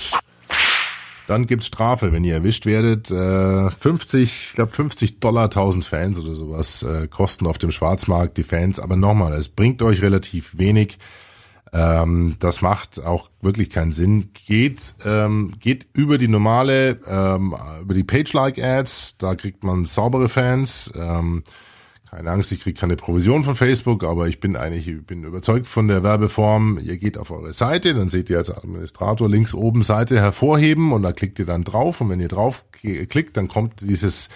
dann 1.26 1.46
gibt's 1.46 1.66
Strafe, 1.66 2.12
wenn 2.12 2.24
ihr 2.24 2.34
erwischt 2.34 2.66
werdet. 2.66 3.10
Äh, 3.10 3.70
50, 3.70 4.22
ich 4.22 4.52
glaube 4.54 4.72
50 4.72 5.20
Dollar 5.20 5.44
1000 5.44 5.84
Fans 5.84 6.18
oder 6.18 6.34
sowas 6.34 6.82
äh, 6.82 7.06
kosten 7.06 7.46
auf 7.46 7.58
dem 7.58 7.70
Schwarzmarkt 7.70 8.38
die 8.38 8.42
Fans. 8.42 8.80
Aber 8.80 8.96
nochmal, 8.96 9.34
es 9.34 9.48
bringt 9.48 9.82
euch 9.82 10.02
relativ 10.02 10.58
wenig. 10.58 10.98
Ähm, 11.72 12.36
das 12.40 12.62
macht 12.62 13.02
auch 13.02 13.30
wirklich 13.40 13.70
keinen 13.70 13.92
Sinn. 13.92 14.30
Geht, 14.46 14.94
ähm, 15.04 15.52
geht 15.60 15.86
über 15.92 16.18
die 16.18 16.28
normale, 16.28 17.00
ähm, 17.06 17.54
über 17.80 17.94
die 17.94 18.04
Page-Like-Ads. 18.04 19.18
Da 19.18 19.34
kriegt 19.34 19.62
man 19.62 19.84
saubere 19.84 20.28
Fans. 20.28 20.92
Ähm, 20.96 21.44
keine 22.10 22.32
Angst, 22.32 22.50
ich 22.50 22.60
kriege 22.60 22.78
keine 22.78 22.96
Provision 22.96 23.44
von 23.44 23.54
Facebook, 23.54 24.02
aber 24.02 24.26
ich 24.26 24.40
bin 24.40 24.56
eigentlich 24.56 24.88
ich 24.88 25.06
bin 25.06 25.22
überzeugt 25.22 25.68
von 25.68 25.86
der 25.86 26.02
Werbeform. 26.02 26.80
Ihr 26.82 26.98
geht 26.98 27.16
auf 27.16 27.30
eure 27.30 27.52
Seite, 27.52 27.94
dann 27.94 28.08
seht 28.08 28.28
ihr 28.30 28.38
als 28.38 28.50
Administrator 28.50 29.28
links 29.28 29.54
oben 29.54 29.82
Seite 29.84 30.18
hervorheben 30.18 30.92
und 30.92 31.02
da 31.02 31.12
klickt 31.12 31.38
ihr 31.38 31.46
dann 31.46 31.62
drauf 31.62 32.00
und 32.00 32.08
wenn 32.08 32.18
ihr 32.18 32.26
drauf 32.26 32.64
klickt, 32.72 33.36
dann 33.36 33.46
kommt 33.46 33.80
dieses 33.82 34.28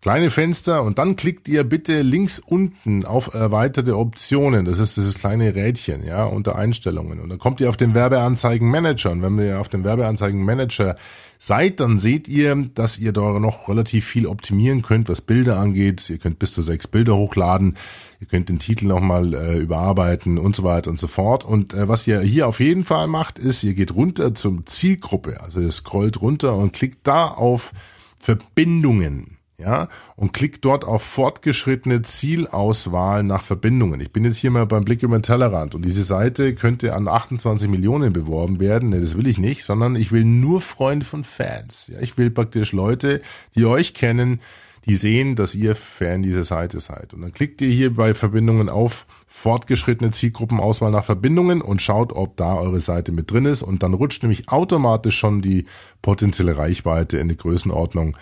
kleine 0.00 0.30
Fenster 0.30 0.84
und 0.84 0.98
dann 0.98 1.16
klickt 1.16 1.48
ihr 1.48 1.64
bitte 1.64 2.02
links 2.02 2.38
unten 2.38 3.04
auf 3.04 3.34
erweiterte 3.34 3.96
Optionen. 3.96 4.64
Das 4.64 4.78
ist 4.78 4.96
dieses 4.96 5.18
kleine 5.18 5.54
Rädchen, 5.54 6.04
ja, 6.04 6.24
unter 6.24 6.56
Einstellungen. 6.56 7.18
Und 7.18 7.30
dann 7.30 7.38
kommt 7.38 7.60
ihr 7.60 7.68
auf 7.68 7.76
den 7.76 7.94
Werbeanzeigenmanager. 7.94 9.10
Und 9.10 9.22
wenn 9.22 9.38
ihr 9.38 9.60
auf 9.60 9.68
den 9.68 9.82
Werbeanzeigenmanager 9.82 10.96
seid, 11.38 11.80
dann 11.80 11.98
seht 11.98 12.28
ihr, 12.28 12.54
dass 12.74 12.98
ihr 12.98 13.12
da 13.12 13.40
noch 13.40 13.68
relativ 13.68 14.06
viel 14.06 14.26
optimieren 14.26 14.82
könnt, 14.82 15.08
was 15.08 15.20
Bilder 15.20 15.58
angeht. 15.58 16.08
Ihr 16.10 16.18
könnt 16.18 16.38
bis 16.38 16.52
zu 16.52 16.62
sechs 16.62 16.86
Bilder 16.86 17.16
hochladen. 17.16 17.76
Ihr 18.20 18.28
könnt 18.28 18.48
den 18.48 18.60
Titel 18.60 18.86
nochmal 18.86 19.34
äh, 19.34 19.58
überarbeiten 19.58 20.38
und 20.38 20.54
so 20.54 20.62
weiter 20.62 20.90
und 20.90 21.00
so 21.00 21.08
fort. 21.08 21.44
Und 21.44 21.74
äh, 21.74 21.88
was 21.88 22.06
ihr 22.06 22.20
hier 22.20 22.46
auf 22.46 22.60
jeden 22.60 22.84
Fall 22.84 23.08
macht, 23.08 23.40
ist, 23.40 23.64
ihr 23.64 23.74
geht 23.74 23.94
runter 23.94 24.32
zum 24.32 24.64
Zielgruppe. 24.64 25.40
Also 25.40 25.60
ihr 25.60 25.72
scrollt 25.72 26.20
runter 26.20 26.54
und 26.54 26.72
klickt 26.72 27.06
da 27.06 27.26
auf 27.26 27.72
Verbindungen 28.18 29.37
ja, 29.58 29.88
und 30.14 30.32
klickt 30.32 30.64
dort 30.64 30.84
auf 30.84 31.02
fortgeschrittene 31.02 32.02
Zielauswahl 32.02 33.24
nach 33.24 33.42
Verbindungen. 33.42 34.00
Ich 34.00 34.12
bin 34.12 34.24
jetzt 34.24 34.36
hier 34.36 34.52
mal 34.52 34.66
beim 34.66 34.84
Blick 34.84 35.02
über 35.02 35.18
den 35.18 35.24
Tellerrand 35.24 35.74
und 35.74 35.84
diese 35.84 36.04
Seite 36.04 36.54
könnte 36.54 36.94
an 36.94 37.08
28 37.08 37.68
Millionen 37.68 38.12
beworben 38.12 38.60
werden. 38.60 38.90
Nee, 38.90 39.00
das 39.00 39.16
will 39.16 39.26
ich 39.26 39.38
nicht, 39.38 39.64
sondern 39.64 39.96
ich 39.96 40.12
will 40.12 40.24
nur 40.24 40.60
Freunde 40.60 41.04
von 41.04 41.24
Fans. 41.24 41.90
Ja, 41.92 42.00
ich 42.00 42.16
will 42.16 42.30
praktisch 42.30 42.72
Leute, 42.72 43.20
die 43.56 43.64
euch 43.64 43.94
kennen, 43.94 44.40
die 44.86 44.94
sehen, 44.94 45.34
dass 45.34 45.56
ihr 45.56 45.74
Fan 45.74 46.22
dieser 46.22 46.44
Seite 46.44 46.78
seid. 46.78 47.12
Und 47.12 47.22
dann 47.22 47.32
klickt 47.32 47.60
ihr 47.60 47.68
hier 47.68 47.94
bei 47.94 48.14
Verbindungen 48.14 48.68
auf 48.68 49.06
fortgeschrittene 49.26 50.12
Zielgruppenauswahl 50.12 50.92
nach 50.92 51.04
Verbindungen 51.04 51.62
und 51.62 51.82
schaut, 51.82 52.12
ob 52.12 52.36
da 52.36 52.54
eure 52.54 52.80
Seite 52.80 53.10
mit 53.10 53.30
drin 53.30 53.44
ist. 53.44 53.62
Und 53.62 53.82
dann 53.82 53.92
rutscht 53.92 54.22
nämlich 54.22 54.48
automatisch 54.48 55.18
schon 55.18 55.42
die 55.42 55.66
potenzielle 56.00 56.56
Reichweite 56.56 57.18
in 57.18 57.28
die 57.28 57.36
Größenordnung 57.36 58.16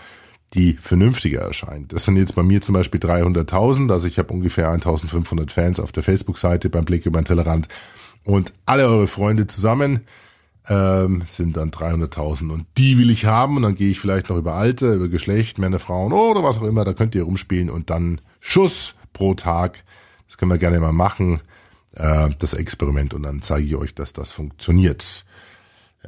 die 0.53 0.73
vernünftiger 0.73 1.41
erscheint. 1.41 1.93
Das 1.93 2.05
sind 2.05 2.17
jetzt 2.17 2.35
bei 2.35 2.43
mir 2.43 2.61
zum 2.61 2.73
Beispiel 2.73 2.99
300.000, 2.99 3.91
also 3.91 4.07
ich 4.07 4.17
habe 4.17 4.33
ungefähr 4.33 4.69
1.500 4.71 5.49
Fans 5.51 5.79
auf 5.79 5.91
der 5.91 6.03
Facebook-Seite 6.03 6.69
beim 6.69 6.85
Blick 6.85 7.05
über 7.05 7.21
den 7.21 7.25
Tellerrand 7.25 7.67
und 8.23 8.53
alle 8.65 8.85
eure 8.87 9.07
Freunde 9.07 9.47
zusammen 9.47 10.01
ähm, 10.69 11.23
sind 11.25 11.57
dann 11.57 11.71
300.000 11.71 12.51
und 12.51 12.65
die 12.77 12.97
will 12.97 13.09
ich 13.09 13.25
haben 13.25 13.57
und 13.57 13.63
dann 13.63 13.75
gehe 13.75 13.89
ich 13.89 13.99
vielleicht 13.99 14.29
noch 14.29 14.37
über 14.37 14.53
Alter, 14.53 14.93
über 14.93 15.09
Geschlecht, 15.09 15.59
Männer, 15.59 15.79
Frauen 15.79 16.13
oder 16.13 16.43
was 16.43 16.57
auch 16.57 16.63
immer, 16.63 16.85
da 16.85 16.93
könnt 16.93 17.15
ihr 17.15 17.23
rumspielen 17.23 17.69
und 17.69 17.89
dann 17.89 18.21
Schuss 18.39 18.95
pro 19.13 19.33
Tag. 19.33 19.83
Das 20.27 20.37
können 20.37 20.51
wir 20.51 20.57
gerne 20.57 20.79
mal 20.79 20.93
machen, 20.93 21.41
äh, 21.93 22.29
das 22.39 22.53
Experiment 22.53 23.13
und 23.13 23.23
dann 23.23 23.41
zeige 23.41 23.65
ich 23.65 23.75
euch, 23.75 23.95
dass 23.95 24.13
das 24.13 24.31
funktioniert. 24.31 25.25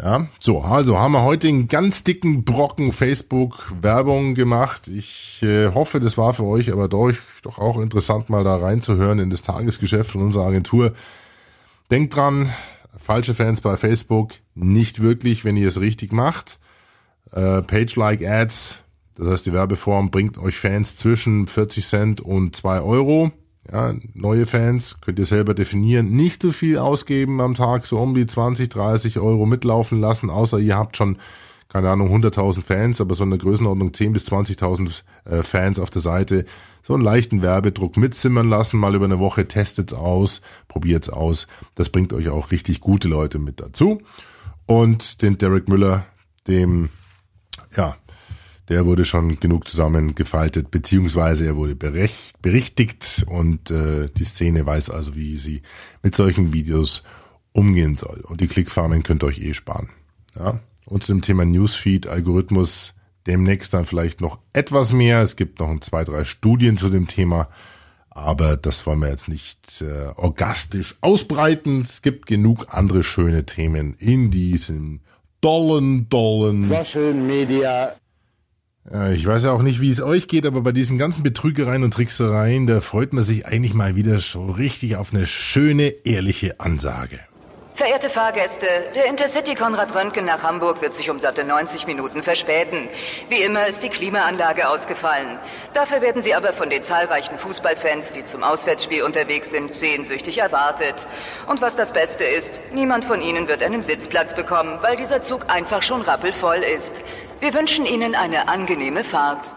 Ja, 0.01 0.29
so, 0.39 0.61
also 0.61 0.97
haben 0.97 1.11
wir 1.11 1.23
heute 1.23 1.49
einen 1.49 1.67
ganz 1.67 2.05
dicken 2.05 2.45
Brocken 2.45 2.93
Facebook-Werbung 2.93 4.33
gemacht. 4.33 4.87
Ich 4.87 5.43
äh, 5.43 5.73
hoffe, 5.73 5.99
das 5.99 6.17
war 6.17 6.33
für 6.33 6.45
euch 6.45 6.71
aber 6.71 6.87
durch, 6.87 7.17
doch 7.41 7.57
auch 7.59 7.77
interessant, 7.79 8.29
mal 8.29 8.45
da 8.45 8.55
reinzuhören 8.55 9.19
in 9.19 9.29
das 9.29 9.41
Tagesgeschäft 9.41 10.11
von 10.11 10.21
unserer 10.21 10.45
Agentur. 10.45 10.93
Denkt 11.91 12.15
dran, 12.15 12.49
falsche 12.97 13.33
Fans 13.33 13.59
bei 13.59 13.75
Facebook, 13.75 14.35
nicht 14.55 15.01
wirklich, 15.01 15.43
wenn 15.43 15.57
ihr 15.57 15.67
es 15.67 15.81
richtig 15.81 16.13
macht. 16.13 16.59
Äh, 17.33 17.61
Page-like-Ads, 17.61 18.77
das 19.17 19.27
heißt, 19.27 19.45
die 19.47 19.53
Werbeform 19.53 20.11
bringt 20.11 20.37
euch 20.37 20.55
Fans 20.55 20.95
zwischen 20.95 21.45
40 21.45 21.85
Cent 21.85 22.21
und 22.21 22.55
2 22.55 22.79
Euro. 22.79 23.33
Ja, 23.71 23.93
neue 24.13 24.45
Fans 24.45 24.99
könnt 25.01 25.19
ihr 25.19 25.25
selber 25.25 25.53
definieren. 25.53 26.11
Nicht 26.11 26.41
so 26.41 26.51
viel 26.51 26.77
ausgeben 26.77 27.41
am 27.41 27.55
Tag, 27.55 27.85
so 27.85 27.99
um 27.99 28.13
die 28.13 28.25
20, 28.25 28.69
30 28.69 29.19
Euro 29.19 29.45
mitlaufen 29.45 29.99
lassen, 29.99 30.29
außer 30.29 30.59
ihr 30.59 30.77
habt 30.77 30.97
schon, 30.97 31.17
keine 31.67 31.89
Ahnung, 31.89 32.09
100.000 32.09 32.63
Fans, 32.63 33.01
aber 33.01 33.15
so 33.15 33.23
eine 33.23 33.37
Größenordnung 33.37 33.93
10 33.93 34.13
bis 34.13 34.27
20.000 34.31 35.03
äh, 35.25 35.43
Fans 35.43 35.79
auf 35.79 35.89
der 35.89 36.01
Seite. 36.01 36.45
So 36.81 36.93
einen 36.95 37.03
leichten 37.03 37.41
Werbedruck 37.41 37.97
mitzimmern 37.97 38.49
lassen, 38.49 38.79
mal 38.79 38.95
über 38.95 39.05
eine 39.05 39.19
Woche, 39.19 39.47
testet's 39.47 39.93
aus, 39.93 40.41
probiert's 40.67 41.09
aus. 41.09 41.47
Das 41.75 41.89
bringt 41.89 42.13
euch 42.13 42.29
auch 42.29 42.51
richtig 42.51 42.79
gute 42.79 43.07
Leute 43.07 43.37
mit 43.37 43.59
dazu. 43.59 44.01
Und 44.65 45.21
den 45.21 45.37
Derek 45.37 45.67
Müller, 45.67 46.05
dem, 46.47 46.89
ja, 47.75 47.97
der 48.69 48.85
wurde 48.85 49.03
schon 49.03 49.39
genug 49.39 49.67
zusammengefaltet, 49.67 50.69
beziehungsweise 50.69 51.45
er 51.45 51.55
wurde 51.55 51.75
berecht, 51.75 52.39
berichtigt 52.41 53.25
und 53.27 53.71
äh, 53.71 54.09
die 54.15 54.23
Szene 54.23 54.65
weiß 54.65 54.91
also, 54.91 55.15
wie 55.15 55.37
sie 55.37 55.63
mit 56.03 56.15
solchen 56.15 56.53
Videos 56.53 57.03
umgehen 57.51 57.97
soll. 57.97 58.21
Und 58.21 58.41
die 58.41 58.47
Klickfarmen 58.47 59.01
könnt 59.01 59.23
ihr 59.23 59.27
euch 59.27 59.39
eh 59.39 59.55
sparen. 59.55 59.89
Ja? 60.35 60.59
Und 60.85 61.03
zu 61.03 61.13
dem 61.13 61.23
Thema 61.23 61.45
Newsfeed, 61.45 62.07
Algorithmus, 62.07 62.93
demnächst 63.25 63.73
dann 63.73 63.85
vielleicht 63.85 64.21
noch 64.21 64.39
etwas 64.53 64.93
mehr. 64.93 65.21
Es 65.21 65.35
gibt 65.35 65.59
noch 65.59 65.69
ein, 65.69 65.81
zwei, 65.81 66.03
drei 66.03 66.23
Studien 66.23 66.77
zu 66.77 66.89
dem 66.89 67.07
Thema, 67.07 67.49
aber 68.09 68.55
das 68.55 68.85
wollen 68.85 68.99
wir 68.99 69.09
jetzt 69.09 69.27
nicht 69.27 69.81
äh, 69.81 70.11
orgastisch 70.15 70.95
ausbreiten. 71.01 71.81
Es 71.81 72.03
gibt 72.03 72.27
genug 72.27 72.67
andere 72.69 73.03
schöne 73.03 73.45
Themen 73.45 73.95
in 73.95 74.29
diesem 74.29 75.01
dollen, 75.41 76.09
dollen 76.09 76.63
Social 76.63 77.13
Media 77.13 77.95
ich 79.11 79.25
weiß 79.25 79.43
ja 79.43 79.51
auch 79.51 79.61
nicht, 79.61 79.81
wie 79.81 79.89
es 79.89 80.01
euch 80.01 80.27
geht, 80.27 80.45
aber 80.45 80.61
bei 80.61 80.71
diesen 80.71 80.97
ganzen 80.97 81.21
Betrügereien 81.21 81.83
und 81.83 81.93
Tricksereien, 81.93 82.65
da 82.65 82.81
freut 82.81 83.13
man 83.13 83.23
sich 83.23 83.45
eigentlich 83.45 83.73
mal 83.73 83.95
wieder 83.95 84.19
so 84.19 84.45
richtig 84.45 84.95
auf 84.95 85.13
eine 85.13 85.27
schöne, 85.27 85.89
ehrliche 86.05 86.59
Ansage. 86.59 87.19
Verehrte 87.79 88.09
Fahrgäste, 88.09 88.65
der 88.93 89.05
Intercity 89.05 89.55
Konrad 89.55 89.95
Röntgen 89.95 90.25
nach 90.25 90.43
Hamburg 90.43 90.81
wird 90.81 90.93
sich 90.93 91.09
um 91.09 91.17
satte 91.21 91.45
90 91.45 91.87
Minuten 91.87 92.23
verspäten. 92.23 92.89
Wie 93.29 93.41
immer 93.41 93.67
ist 93.67 93.83
die 93.83 93.87
Klimaanlage 93.87 94.67
ausgefallen. 94.67 95.39
Dafür 95.73 96.01
werden 96.01 96.21
Sie 96.21 96.33
aber 96.33 96.51
von 96.51 96.69
den 96.69 96.83
zahlreichen 96.83 97.37
Fußballfans, 97.37 98.11
die 98.11 98.25
zum 98.25 98.43
Auswärtsspiel 98.43 99.03
unterwegs 99.03 99.51
sind, 99.51 99.73
sehnsüchtig 99.73 100.39
erwartet. 100.39 101.07
Und 101.47 101.61
was 101.61 101.77
das 101.77 101.93
Beste 101.93 102.25
ist, 102.25 102.59
niemand 102.73 103.05
von 103.05 103.21
Ihnen 103.21 103.47
wird 103.47 103.63
einen 103.63 103.81
Sitzplatz 103.81 104.35
bekommen, 104.35 104.79
weil 104.81 104.97
dieser 104.97 105.21
Zug 105.21 105.45
einfach 105.47 105.81
schon 105.81 106.01
rappelvoll 106.01 106.57
ist. 106.57 107.01
Wir 107.41 107.53
wünschen 107.53 107.85
Ihnen 107.85 108.15
eine 108.15 108.49
angenehme 108.49 109.03
Fahrt. 109.03 109.55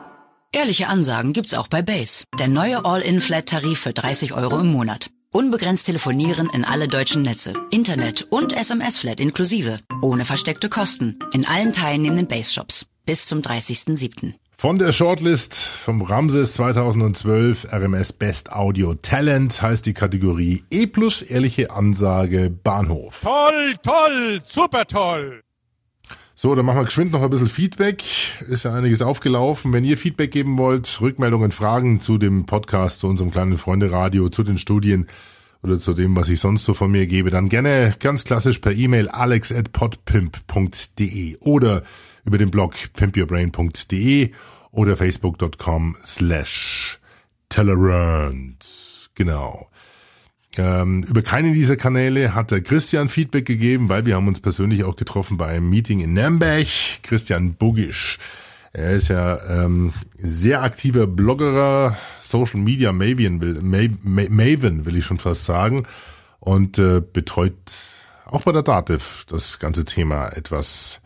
Ehrliche 0.53 0.87
Ansagen 0.87 1.33
gibt's 1.33 1.55
auch 1.55 1.67
bei 1.67 1.83
Base. 1.83 2.25
Der 2.39 2.47
neue 2.47 2.85
All-In-Flat-Tarif 2.85 3.81
für 3.81 3.93
30 3.93 4.35
Euro 4.35 4.61
im 4.61 4.71
Monat. 4.71 5.11
Unbegrenzt 5.33 5.87
telefonieren 5.87 6.49
in 6.53 6.65
alle 6.65 6.87
deutschen 6.87 7.23
Netze. 7.23 7.55
Internet 7.71 8.27
und 8.31 8.53
SMS-Flat 8.53 9.19
inklusive. 9.19 9.79
Ohne 10.01 10.25
versteckte 10.25 10.69
Kosten. 10.69 11.19
In 11.33 11.45
allen 11.45 11.73
teilnehmenden 11.73 12.29
Base-Shops. 12.29 12.87
Bis 13.05 13.27
zum 13.27 13.41
30.07. 13.41 14.35
Von 14.57 14.79
der 14.79 14.93
Shortlist 14.93 15.57
vom 15.57 16.03
Ramses 16.03 16.53
2012 16.55 17.73
RMS 17.73 18.13
Best 18.13 18.53
Audio 18.53 18.95
Talent 18.95 19.61
heißt 19.61 19.85
die 19.87 19.95
Kategorie 19.95 20.63
E 20.71 20.87
plus 20.87 21.23
ehrliche 21.23 21.73
Ansage 21.73 22.49
Bahnhof. 22.49 23.23
Toll, 23.23 23.75
toll, 23.83 24.41
super 24.45 24.87
toll. 24.87 25.43
So, 26.43 26.57
dann 26.57 26.67
machen 26.67 26.81
wir 26.81 26.87
geschwind 26.87 27.13
noch 27.13 27.23
ein 27.23 27.31
bisschen 27.31 27.47
Feedback. 27.47 28.03
Ist 28.49 28.65
ja 28.65 28.75
einiges 28.75 29.01
aufgelaufen. 29.01 29.73
Wenn 29.73 29.85
ihr 29.85 29.97
Feedback 29.97 30.33
geben 30.33 30.59
wollt, 30.59 31.01
Rückmeldungen, 31.01 31.53
Fragen 31.53 32.01
zu 32.01 32.19
dem 32.19 32.47
Podcast, 32.47 32.99
zu 32.99 33.07
unserem 33.07 33.31
kleinen 33.31 33.57
Freunde-Radio, 33.57 34.29
zu 34.29 34.43
den 34.43 34.59
Studien 34.59 35.07
oder 35.63 35.79
zu 35.79 35.95
dem, 35.95 36.17
was 36.17 36.29
ich 36.29 36.41
sonst 36.41 36.65
so 36.65 36.75
von 36.75 36.91
mir 36.91 37.07
gebe, 37.07 37.31
dann 37.31 37.49
gerne 37.49 37.95
ganz 38.01 38.25
klassisch 38.25 38.59
per 38.59 38.73
E-Mail 38.73 39.09
alex 39.09 39.53
at 39.53 39.71
podpimp.de 39.71 41.37
oder 41.39 41.85
über 42.25 42.39
den 42.39 42.51
Blog 42.51 42.75
pimpyourbrain.de 42.93 44.33
oder 44.73 44.97
facebook.com 44.97 45.97
slash 46.05 46.99
Tellerant. 47.51 48.67
Genau. 49.15 49.69
Ähm, 50.59 51.03
über 51.05 51.23
keinen 51.23 51.55
dieser 51.55 51.77
Kanäle 51.77 52.35
hat 52.35 52.51
der 52.51 52.61
Christian 52.61 53.09
Feedback 53.09 53.47
gegeben, 53.47 53.89
weil 53.89 54.05
wir 54.05 54.17
haben 54.17 54.29
uns 54.29 54.41
persönlich 54.41 54.85
auch 54.85 54.97
getroffen 54.97 55.39
bei 55.39 55.47
einem 55.47 55.71
Meeting 55.71 56.01
in 56.01 56.13
Nürnberg. 56.13 56.67
Christian 57.03 57.55
Bugisch. 57.55 58.19
Er 58.75 58.93
ist 58.93 59.09
ja 59.09 59.39
ähm, 59.49 59.93
sehr 60.17 60.63
aktiver 60.63 61.07
Bloggerer, 61.07 61.97
Social 62.21 62.61
Media 62.61 62.93
Maven 62.93 63.41
will, 63.41 63.61
Maven 63.63 64.87
will 64.87 64.97
ich 64.97 65.05
schon 65.05 65.19
fast 65.19 65.45
sagen 65.45 65.85
und 66.41 66.79
äh, 66.79 67.01
betreut 67.01 67.55
auch 68.25 68.43
bei 68.43 68.53
der 68.53 68.63
Dativ 68.63 69.27
das 69.29 69.59
ganze 69.59 69.85
Thema 69.85 70.29
etwas 70.29 71.03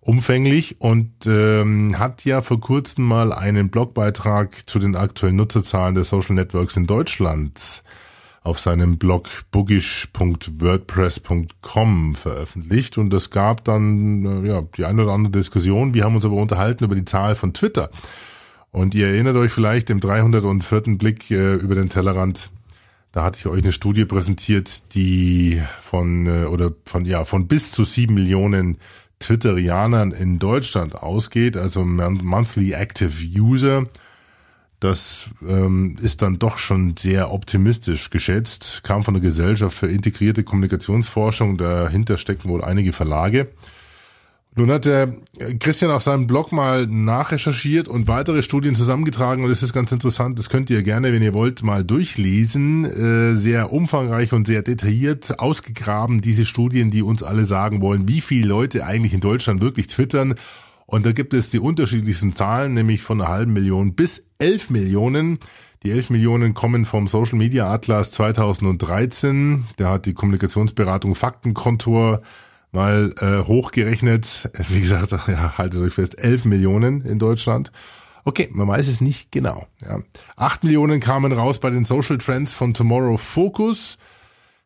umfänglich 0.00 0.80
und 0.80 1.10
ähm, 1.26 1.98
hat 1.98 2.24
ja 2.24 2.40
vor 2.40 2.60
kurzem 2.60 3.04
mal 3.04 3.32
einen 3.32 3.68
Blogbeitrag 3.68 4.68
zu 4.68 4.78
den 4.78 4.94
aktuellen 4.94 5.36
Nutzerzahlen 5.36 5.96
der 5.96 6.04
Social 6.04 6.36
Networks 6.36 6.76
in 6.76 6.86
Deutschland 6.86 7.82
auf 8.48 8.58
seinem 8.58 8.98
Blog 8.98 9.28
boogish.wordpress.com 9.50 12.14
veröffentlicht 12.14 12.96
und 12.98 13.12
es 13.12 13.30
gab 13.30 13.64
dann 13.64 14.44
äh, 14.44 14.48
ja 14.48 14.62
die 14.76 14.86
eine 14.86 15.04
oder 15.04 15.12
andere 15.12 15.32
Diskussion. 15.32 15.92
Wir 15.94 16.04
haben 16.04 16.14
uns 16.14 16.24
aber 16.24 16.36
unterhalten 16.36 16.84
über 16.84 16.94
die 16.94 17.04
Zahl 17.04 17.34
von 17.36 17.52
Twitter. 17.52 17.90
Und 18.70 18.94
ihr 18.94 19.08
erinnert 19.08 19.36
euch 19.36 19.52
vielleicht 19.52 19.90
im 19.90 20.00
304. 20.00 20.96
Blick 20.98 21.30
äh, 21.30 21.54
über 21.54 21.74
den 21.74 21.90
Tellerrand, 21.90 22.50
da 23.12 23.24
hatte 23.24 23.38
ich 23.38 23.46
euch 23.46 23.62
eine 23.62 23.72
Studie 23.72 24.04
präsentiert, 24.04 24.94
die 24.94 25.62
von 25.80 26.26
äh, 26.26 26.44
oder 26.44 26.72
von 26.84 27.04
ja 27.04 27.24
von 27.24 27.48
bis 27.48 27.72
zu 27.72 27.84
sieben 27.84 28.14
Millionen 28.14 28.78
Twitterianern 29.18 30.12
in 30.12 30.38
Deutschland 30.38 30.94
ausgeht, 30.94 31.56
also 31.56 31.84
Monthly 31.84 32.72
Active 32.72 33.12
User. 33.36 33.86
Das 34.80 35.30
ähm, 35.46 35.96
ist 36.00 36.22
dann 36.22 36.38
doch 36.38 36.56
schon 36.56 36.96
sehr 36.96 37.32
optimistisch 37.32 38.10
geschätzt, 38.10 38.82
kam 38.84 39.02
von 39.02 39.14
der 39.14 39.20
Gesellschaft 39.20 39.76
für 39.76 39.88
integrierte 39.88 40.44
Kommunikationsforschung, 40.44 41.58
dahinter 41.58 42.16
stecken 42.16 42.48
wohl 42.48 42.62
einige 42.62 42.92
Verlage. 42.92 43.48
Nun 44.54 44.72
hat 44.72 44.86
der 44.86 45.14
Christian 45.60 45.92
auf 45.92 46.02
seinem 46.02 46.26
Blog 46.26 46.50
mal 46.50 46.86
nachrecherchiert 46.86 47.86
und 47.86 48.08
weitere 48.08 48.42
Studien 48.42 48.74
zusammengetragen 48.74 49.44
und 49.44 49.50
es 49.50 49.62
ist 49.62 49.72
ganz 49.72 49.92
interessant, 49.92 50.36
das 50.36 50.48
könnt 50.48 50.68
ihr 50.68 50.82
gerne, 50.82 51.12
wenn 51.12 51.22
ihr 51.22 51.32
wollt, 51.32 51.62
mal 51.62 51.84
durchlesen. 51.84 52.84
Äh, 52.84 53.36
sehr 53.36 53.72
umfangreich 53.72 54.32
und 54.32 54.48
sehr 54.48 54.62
detailliert 54.62 55.38
ausgegraben, 55.38 56.20
diese 56.20 56.44
Studien, 56.44 56.90
die 56.90 57.02
uns 57.02 57.22
alle 57.22 57.44
sagen 57.44 57.80
wollen, 57.80 58.08
wie 58.08 58.20
viele 58.20 58.48
Leute 58.48 58.84
eigentlich 58.84 59.14
in 59.14 59.20
Deutschland 59.20 59.60
wirklich 59.60 59.86
twittern. 59.86 60.34
Und 60.90 61.04
da 61.04 61.12
gibt 61.12 61.34
es 61.34 61.50
die 61.50 61.58
unterschiedlichsten 61.58 62.34
Zahlen, 62.34 62.72
nämlich 62.72 63.02
von 63.02 63.20
einer 63.20 63.30
halben 63.30 63.52
Million 63.52 63.94
bis 63.94 64.30
elf 64.38 64.70
Millionen. 64.70 65.38
Die 65.82 65.90
elf 65.90 66.08
Millionen 66.08 66.54
kommen 66.54 66.86
vom 66.86 67.08
Social 67.08 67.36
Media 67.36 67.70
Atlas 67.70 68.10
2013. 68.12 69.66
Der 69.78 69.90
hat 69.90 70.06
die 70.06 70.14
Kommunikationsberatung 70.14 71.14
Faktenkontor 71.14 72.22
mal 72.72 73.14
äh, 73.20 73.46
hochgerechnet, 73.46 74.50
wie 74.70 74.80
gesagt, 74.80 75.10
ja, 75.28 75.58
haltet 75.58 75.82
euch 75.82 75.92
fest, 75.92 76.18
11 76.18 76.46
Millionen 76.46 77.02
in 77.02 77.18
Deutschland. 77.18 77.70
Okay, 78.24 78.48
man 78.50 78.66
weiß 78.66 78.88
es 78.88 79.02
nicht 79.02 79.30
genau. 79.30 79.66
Ja. 79.86 80.00
8 80.36 80.64
Millionen 80.64 81.00
kamen 81.00 81.32
raus 81.32 81.60
bei 81.60 81.68
den 81.68 81.84
Social 81.84 82.16
Trends 82.16 82.54
von 82.54 82.72
Tomorrow 82.72 83.18
Focus. 83.18 83.98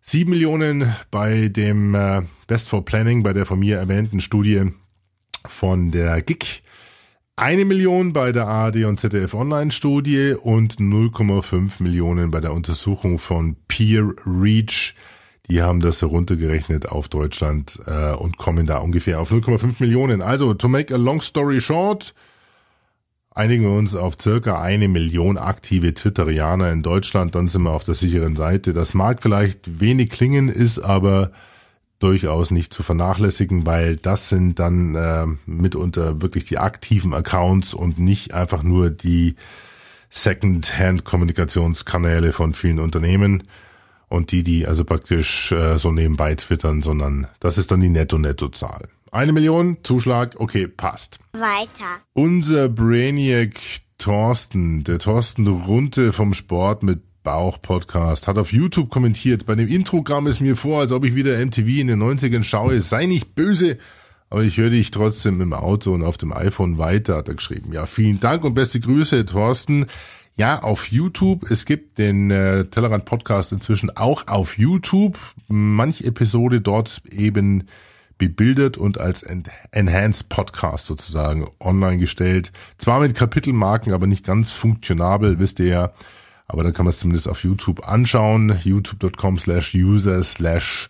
7 0.02 0.30
Millionen 0.30 0.94
bei 1.10 1.48
dem 1.48 1.96
äh, 1.96 2.22
Best 2.46 2.68
for 2.68 2.84
Planning, 2.84 3.24
bei 3.24 3.32
der 3.32 3.44
von 3.44 3.58
mir 3.58 3.78
erwähnten 3.78 4.20
Studie 4.20 4.70
von 5.46 5.90
der 5.90 6.22
GIG. 6.22 6.62
Eine 7.36 7.64
Million 7.64 8.12
bei 8.12 8.32
der 8.32 8.46
ARD 8.46 8.84
und 8.84 9.00
ZDF 9.00 9.34
Online 9.34 9.70
Studie 9.70 10.34
und 10.40 10.76
0,5 10.76 11.82
Millionen 11.82 12.30
bei 12.30 12.40
der 12.40 12.52
Untersuchung 12.52 13.18
von 13.18 13.56
Peer 13.66 14.12
Reach 14.26 14.94
die 15.48 15.62
haben 15.62 15.80
das 15.80 16.00
heruntergerechnet 16.02 16.88
auf 16.88 17.08
Deutschland 17.08 17.80
äh, 17.86 18.12
und 18.12 18.36
kommen 18.36 18.66
da 18.66 18.78
ungefähr 18.78 19.20
auf 19.20 19.32
0,5 19.32 19.74
Millionen. 19.80 20.22
Also, 20.22 20.54
to 20.54 20.68
make 20.68 20.94
a 20.94 20.96
long 20.96 21.20
story 21.20 21.60
short, 21.60 22.14
einigen 23.30 23.64
wir 23.64 23.72
uns 23.72 23.96
auf 23.96 24.16
circa 24.20 24.60
eine 24.60 24.88
Million 24.88 25.38
aktive 25.38 25.94
Twitterianer 25.94 26.70
in 26.70 26.82
Deutschland, 26.82 27.34
dann 27.34 27.48
sind 27.48 27.62
wir 27.62 27.72
auf 27.72 27.84
der 27.84 27.94
sicheren 27.94 28.36
Seite. 28.36 28.72
Das 28.72 28.94
mag 28.94 29.20
vielleicht 29.20 29.80
wenig 29.80 30.10
klingen, 30.10 30.48
ist 30.48 30.78
aber 30.78 31.32
durchaus 32.02 32.50
nicht 32.50 32.74
zu 32.74 32.82
vernachlässigen, 32.82 33.66
weil 33.66 33.96
das 33.96 34.28
sind 34.28 34.58
dann 34.58 34.94
äh, 34.94 35.24
mitunter 35.46 36.20
wirklich 36.20 36.44
die 36.46 36.58
aktiven 36.58 37.14
Accounts 37.14 37.72
und 37.74 37.98
nicht 37.98 38.34
einfach 38.34 38.62
nur 38.62 38.90
die 38.90 39.36
Second-Hand-Kommunikationskanäle 40.10 42.32
von 42.32 42.52
vielen 42.54 42.80
Unternehmen 42.80 43.44
und 44.08 44.32
die, 44.32 44.42
die 44.42 44.66
also 44.66 44.84
praktisch 44.84 45.52
äh, 45.52 45.78
so 45.78 45.90
nebenbei 45.90 46.34
twittern, 46.34 46.82
sondern 46.82 47.28
das 47.40 47.56
ist 47.56 47.70
dann 47.70 47.80
die 47.80 47.88
Netto-Netto-Zahl. 47.88 48.90
Eine 49.10 49.32
Million, 49.32 49.78
Zuschlag, 49.82 50.36
okay, 50.38 50.68
passt. 50.68 51.18
Weiter. 51.32 52.02
Unser 52.14 52.68
Brainiac 52.68 53.58
Thorsten, 53.98 54.84
der 54.84 54.98
Thorsten 54.98 55.46
Runte 55.46 56.12
vom 56.12 56.34
Sport 56.34 56.82
mit 56.82 57.00
Bauch 57.22 57.62
Podcast, 57.62 58.26
hat 58.28 58.38
auf 58.38 58.52
YouTube 58.52 58.90
kommentiert. 58.90 59.46
Bei 59.46 59.54
dem 59.54 59.68
Intro 59.68 60.02
kam 60.02 60.26
es 60.26 60.40
mir 60.40 60.56
vor, 60.56 60.80
als 60.80 60.92
ob 60.92 61.04
ich 61.04 61.14
wieder 61.14 61.38
MTV 61.44 61.66
in 61.66 61.86
den 61.86 62.02
90ern 62.02 62.42
schaue. 62.42 62.80
Sei 62.80 63.06
nicht 63.06 63.34
böse, 63.34 63.78
aber 64.30 64.42
ich 64.42 64.56
höre 64.56 64.70
dich 64.70 64.90
trotzdem 64.90 65.40
im 65.40 65.52
Auto 65.52 65.94
und 65.94 66.02
auf 66.02 66.18
dem 66.18 66.32
iPhone 66.32 66.78
weiter, 66.78 67.16
hat 67.16 67.28
er 67.28 67.34
geschrieben. 67.34 67.72
Ja, 67.72 67.86
vielen 67.86 68.18
Dank 68.18 68.44
und 68.44 68.54
beste 68.54 68.80
Grüße, 68.80 69.24
Thorsten. 69.24 69.86
Ja, 70.34 70.62
auf 70.62 70.90
YouTube. 70.90 71.50
Es 71.50 71.66
gibt 71.66 71.98
den 71.98 72.30
äh, 72.30 72.64
Tellerrand 72.64 73.04
Podcast 73.04 73.52
inzwischen 73.52 73.94
auch 73.96 74.26
auf 74.28 74.58
YouTube. 74.58 75.18
Manch 75.48 76.02
Episode 76.02 76.60
dort 76.60 77.02
eben 77.10 77.68
bebildert 78.18 78.78
und 78.78 78.98
als 78.98 79.24
Enhanced 79.72 80.28
Podcast 80.28 80.86
sozusagen 80.86 81.48
online 81.60 81.98
gestellt. 81.98 82.52
Zwar 82.78 83.00
mit 83.00 83.14
Kapitelmarken, 83.14 83.92
aber 83.92 84.06
nicht 84.06 84.24
ganz 84.24 84.52
funktionabel, 84.52 85.38
wisst 85.38 85.60
ihr 85.60 85.66
ja. 85.66 85.92
Aber 86.46 86.64
da 86.64 86.70
kann 86.70 86.84
man 86.84 86.90
es 86.90 86.98
zumindest 86.98 87.28
auf 87.28 87.44
YouTube 87.44 87.86
anschauen. 87.88 88.58
youtube.com 88.64 89.38
slash 89.38 89.74
user 89.74 90.22
slash 90.22 90.88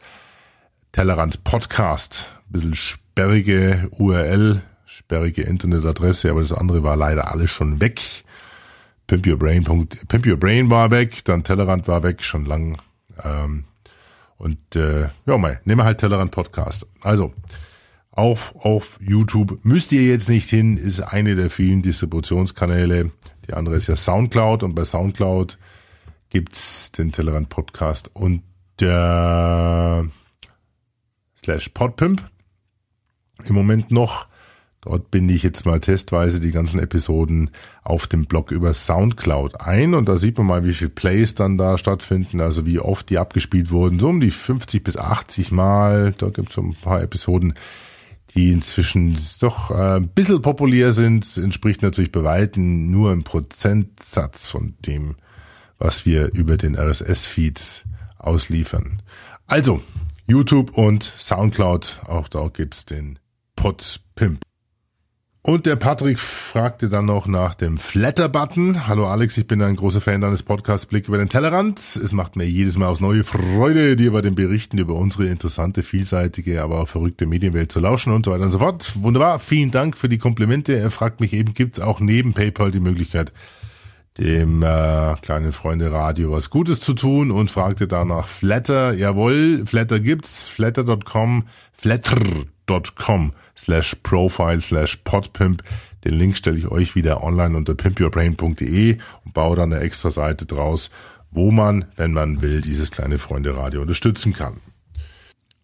Tellerrand 0.92 1.44
Podcast. 1.44 2.26
Bisschen 2.48 2.74
sperrige 2.74 3.88
URL, 3.92 4.62
sperrige 4.84 5.42
Internetadresse, 5.42 6.30
aber 6.30 6.40
das 6.40 6.52
andere 6.52 6.82
war 6.82 6.96
leider 6.96 7.30
alles 7.30 7.50
schon 7.50 7.80
weg. 7.80 8.00
Pimp 9.06 9.26
Your 9.26 9.38
Brain, 9.38 9.64
Pimp 10.08 10.26
Your 10.26 10.36
Brain 10.36 10.70
war 10.70 10.90
weg, 10.90 11.24
dann 11.24 11.44
Tellerrand 11.44 11.88
war 11.88 12.02
weg, 12.02 12.22
schon 12.22 12.44
lang. 12.44 12.78
Ähm, 13.22 13.64
und 14.38 14.74
äh, 14.74 15.08
ja, 15.26 15.38
mal, 15.38 15.60
nehmen 15.64 15.80
wir 15.80 15.84
halt 15.84 15.98
Tellerrand 15.98 16.30
Podcast. 16.30 16.86
Also, 17.00 17.32
auf, 18.10 18.54
auf 18.56 18.98
YouTube 19.00 19.60
müsst 19.62 19.92
ihr 19.92 20.02
jetzt 20.02 20.28
nicht 20.28 20.50
hin, 20.50 20.76
ist 20.76 21.00
eine 21.00 21.36
der 21.36 21.48
vielen 21.48 21.82
Distributionskanäle. 21.82 23.10
Die 23.52 23.58
andere 23.58 23.76
ist 23.76 23.86
ja 23.86 23.96
Soundcloud 23.96 24.62
und 24.62 24.74
bei 24.74 24.82
Soundcloud 24.82 25.58
gibt's 26.30 26.90
den 26.90 27.12
Tellerrand 27.12 27.50
Podcast 27.50 28.10
und 28.14 28.42
der 28.80 30.06
slash 31.36 31.68
Podpimp. 31.68 32.30
Im 33.44 33.54
Moment 33.54 33.90
noch 33.90 34.26
Dort 34.80 35.12
binde 35.12 35.32
ich 35.32 35.44
jetzt 35.44 35.64
mal 35.64 35.78
testweise 35.78 36.40
die 36.40 36.50
ganzen 36.50 36.80
Episoden 36.80 37.50
auf 37.84 38.08
dem 38.08 38.24
Blog 38.24 38.50
über 38.50 38.74
Soundcloud 38.74 39.60
ein 39.60 39.94
und 39.94 40.08
da 40.08 40.16
sieht 40.16 40.38
man 40.38 40.46
mal, 40.48 40.64
wie 40.64 40.72
viele 40.72 40.90
Plays 40.90 41.36
dann 41.36 41.56
da 41.56 41.78
stattfinden, 41.78 42.40
also 42.40 42.66
wie 42.66 42.80
oft 42.80 43.08
die 43.08 43.18
abgespielt 43.18 43.70
wurden, 43.70 44.00
so 44.00 44.08
um 44.08 44.18
die 44.18 44.32
50 44.32 44.82
bis 44.82 44.96
80 44.96 45.52
Mal. 45.52 46.14
Da 46.18 46.30
gibt 46.30 46.48
es 46.48 46.56
so 46.56 46.62
ein 46.62 46.74
paar 46.74 47.00
Episoden, 47.00 47.54
die 48.34 48.50
inzwischen 48.50 49.16
doch 49.40 49.70
äh, 49.70 49.96
ein 49.96 50.08
bisschen 50.08 50.42
populär 50.42 50.92
sind, 50.92 51.36
entspricht 51.36 51.82
natürlich 51.82 52.12
bei 52.12 52.22
Weitem 52.24 52.90
nur 52.90 53.12
im 53.12 53.24
Prozentsatz 53.24 54.48
von 54.48 54.74
dem, 54.86 55.16
was 55.78 56.06
wir 56.06 56.32
über 56.34 56.56
den 56.56 56.76
RSS-Feed 56.76 57.84
ausliefern. 58.18 59.02
Also, 59.46 59.82
YouTube 60.26 60.76
und 60.76 61.02
Soundcloud, 61.02 62.02
auch 62.06 62.28
da 62.28 62.48
gibt's 62.48 62.86
den 62.86 63.18
Podpimp. 63.56 64.40
Und 65.44 65.66
der 65.66 65.74
Patrick 65.74 66.20
fragte 66.20 66.88
dann 66.88 67.06
noch 67.06 67.26
nach 67.26 67.56
dem 67.56 67.76
Flatter-Button. 67.76 68.86
Hallo 68.86 69.08
Alex, 69.08 69.36
ich 69.38 69.48
bin 69.48 69.60
ein 69.60 69.74
großer 69.74 70.00
Fan 70.00 70.20
deines 70.20 70.44
Podcasts 70.44 70.86
Blick 70.86 71.08
über 71.08 71.18
den 71.18 71.28
Tellerrand. 71.28 71.80
Es 71.80 72.12
macht 72.12 72.36
mir 72.36 72.44
jedes 72.44 72.78
Mal 72.78 72.86
aufs 72.86 73.00
neue 73.00 73.24
Freude, 73.24 73.96
dir 73.96 74.12
bei 74.12 74.22
den 74.22 74.36
Berichten 74.36 74.78
über 74.78 74.94
unsere 74.94 75.26
interessante, 75.26 75.82
vielseitige, 75.82 76.62
aber 76.62 76.78
auch 76.78 76.86
verrückte 76.86 77.26
Medienwelt 77.26 77.72
zu 77.72 77.80
lauschen 77.80 78.12
und 78.12 78.24
so 78.24 78.30
weiter 78.30 78.44
und 78.44 78.52
so 78.52 78.60
fort. 78.60 78.92
Wunderbar, 79.02 79.40
vielen 79.40 79.72
Dank 79.72 79.96
für 79.96 80.08
die 80.08 80.18
Komplimente. 80.18 80.74
Er 80.74 80.92
fragt 80.92 81.20
mich 81.20 81.32
eben, 81.32 81.54
gibt's 81.54 81.80
auch 81.80 81.98
neben 81.98 82.34
PayPal 82.34 82.70
die 82.70 82.78
Möglichkeit, 82.78 83.32
dem 84.18 84.62
äh, 84.62 85.14
kleinen 85.22 85.52
Freunde 85.52 85.90
Radio 85.90 86.32
was 86.32 86.50
Gutes 86.50 86.80
zu 86.80 86.92
tun 86.94 87.30
und 87.30 87.50
fragte 87.50 87.88
danach 87.88 88.26
Flatter. 88.26 88.92
Jawohl, 88.92 89.64
Flatter 89.66 90.00
gibt's, 90.00 90.48
flatter.com, 90.48 91.46
flatter.com 91.72 93.32
slash 93.56 93.96
profile 94.02 94.60
slash 94.60 94.96
podpimp. 94.98 95.62
Den 96.04 96.14
Link 96.14 96.36
stelle 96.36 96.58
ich 96.58 96.68
euch 96.68 96.94
wieder 96.94 97.22
online 97.22 97.56
unter 97.56 97.74
pimpyourbrain.de 97.74 98.98
und 99.24 99.34
baue 99.34 99.56
dann 99.56 99.72
eine 99.72 99.82
extra 99.82 100.10
Seite 100.10 100.46
draus, 100.46 100.90
wo 101.30 101.50
man, 101.50 101.86
wenn 101.96 102.12
man 102.12 102.42
will, 102.42 102.60
dieses 102.60 102.90
kleine 102.90 103.18
Freunde-Radio 103.18 103.80
unterstützen 103.80 104.34
kann. 104.34 104.58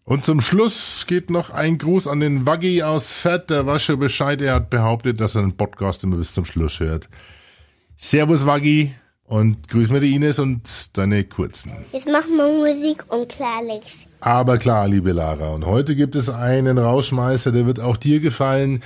Und 0.05 0.25
zum 0.25 0.41
Schluss 0.41 1.05
geht 1.07 1.29
noch 1.29 1.51
ein 1.51 1.77
Gruß 1.77 2.07
an 2.07 2.19
den 2.19 2.47
Waggy 2.47 2.81
aus 2.81 3.11
Fett. 3.11 3.51
Der 3.51 3.67
war 3.67 3.77
schon 3.77 3.99
Bescheid. 3.99 4.41
Er 4.41 4.55
hat 4.55 4.71
behauptet, 4.71 5.21
dass 5.21 5.35
er 5.35 5.43
den 5.43 5.55
Podcast 5.55 6.03
immer 6.03 6.17
bis 6.17 6.33
zum 6.33 6.45
Schluss 6.45 6.79
hört. 6.79 7.09
Servus 8.01 8.45
Waggy 8.45 8.95
und 9.25 9.67
grüß 9.67 9.89
mir 9.89 9.99
die 9.99 10.15
Ines 10.15 10.39
und 10.39 10.97
deine 10.97 11.25
Kurzen. 11.25 11.73
Jetzt 11.91 12.07
machen 12.07 12.37
wir 12.37 12.47
Musik 12.47 13.03
und 13.09 13.27
klar, 13.27 13.57
Alex. 13.59 13.87
Aber 14.21 14.57
klar, 14.57 14.87
liebe 14.87 15.11
Lara. 15.11 15.49
Und 15.49 15.65
heute 15.65 15.97
gibt 15.97 16.15
es 16.15 16.29
einen 16.29 16.77
Rauschmeister, 16.77 17.51
der 17.51 17.65
wird 17.65 17.81
auch 17.81 17.97
dir 17.97 18.21
gefallen. 18.21 18.81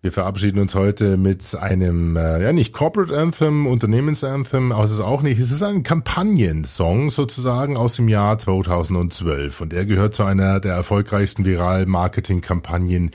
Wir 0.00 0.12
verabschieden 0.12 0.60
uns 0.60 0.74
heute 0.74 1.18
mit 1.18 1.54
einem, 1.60 2.16
äh, 2.16 2.42
ja 2.42 2.54
nicht 2.54 2.72
Corporate 2.72 3.14
Anthem, 3.14 3.66
Unternehmensanthem, 3.66 4.72
aber 4.72 4.84
es 4.84 4.92
ist 4.92 5.00
auch 5.00 5.20
nicht, 5.20 5.38
es 5.38 5.50
ist 5.50 5.62
ein 5.62 5.82
Kampagnensong 5.82 7.10
sozusagen 7.10 7.76
aus 7.76 7.96
dem 7.96 8.08
Jahr 8.08 8.38
2012 8.38 9.60
und 9.60 9.74
er 9.74 9.84
gehört 9.84 10.14
zu 10.14 10.24
einer 10.24 10.58
der 10.58 10.72
erfolgreichsten 10.72 11.44
Viral-Marketing-Kampagnen 11.44 13.10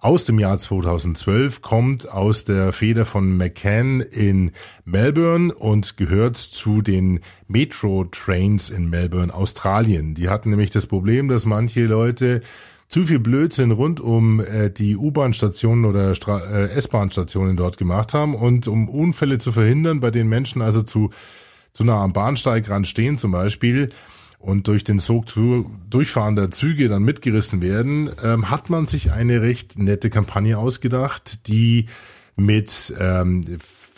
aus 0.00 0.24
dem 0.24 0.38
Jahr 0.38 0.58
2012, 0.58 1.60
kommt 1.60 2.08
aus 2.08 2.44
der 2.44 2.72
Feder 2.72 3.04
von 3.04 3.36
McCann 3.36 4.00
in 4.00 4.52
Melbourne 4.84 5.52
und 5.52 5.96
gehört 5.96 6.36
zu 6.36 6.82
den 6.82 7.20
Metro 7.48 8.04
Trains 8.04 8.70
in 8.70 8.88
Melbourne, 8.88 9.34
Australien. 9.34 10.14
Die 10.14 10.28
hatten 10.28 10.50
nämlich 10.50 10.70
das 10.70 10.86
Problem, 10.86 11.26
dass 11.26 11.46
manche 11.46 11.84
Leute 11.86 12.42
zu 12.86 13.04
viel 13.04 13.18
Blödsinn 13.18 13.72
rund 13.72 14.00
um 14.00 14.40
äh, 14.40 14.70
die 14.70 14.96
U-Bahn-Stationen 14.96 15.84
oder 15.84 16.12
äh, 16.12 16.70
S-Bahn-Stationen 16.70 17.56
dort 17.56 17.76
gemacht 17.76 18.14
haben 18.14 18.36
und 18.36 18.68
um 18.68 18.88
Unfälle 18.88 19.38
zu 19.38 19.50
verhindern, 19.50 19.98
bei 19.98 20.12
denen 20.12 20.30
Menschen 20.30 20.62
also 20.62 20.82
zu, 20.82 21.10
zu 21.72 21.82
nah 21.82 22.02
am 22.04 22.12
Bahnsteigrand 22.12 22.86
stehen 22.86 23.18
zum 23.18 23.32
Beispiel 23.32 23.90
und 24.38 24.68
durch 24.68 24.84
den 24.84 24.98
Sog 24.98 25.28
zu, 25.28 25.70
durchfahrender 25.90 26.50
Züge 26.50 26.88
dann 26.88 27.02
mitgerissen 27.02 27.60
werden, 27.60 28.10
ähm, 28.22 28.50
hat 28.50 28.70
man 28.70 28.86
sich 28.86 29.10
eine 29.10 29.42
recht 29.42 29.78
nette 29.78 30.10
Kampagne 30.10 30.58
ausgedacht, 30.58 31.48
die 31.48 31.86
mit 32.36 32.94
ähm, 32.98 33.42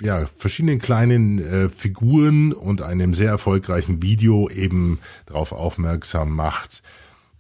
ja, 0.01 0.25
verschiedenen 0.27 0.79
kleinen 0.79 1.39
äh, 1.39 1.69
Figuren 1.69 2.53
und 2.53 2.81
einem 2.81 3.13
sehr 3.13 3.29
erfolgreichen 3.29 4.03
Video 4.03 4.49
eben 4.49 4.99
darauf 5.27 5.53
aufmerksam 5.53 6.35
macht, 6.35 6.83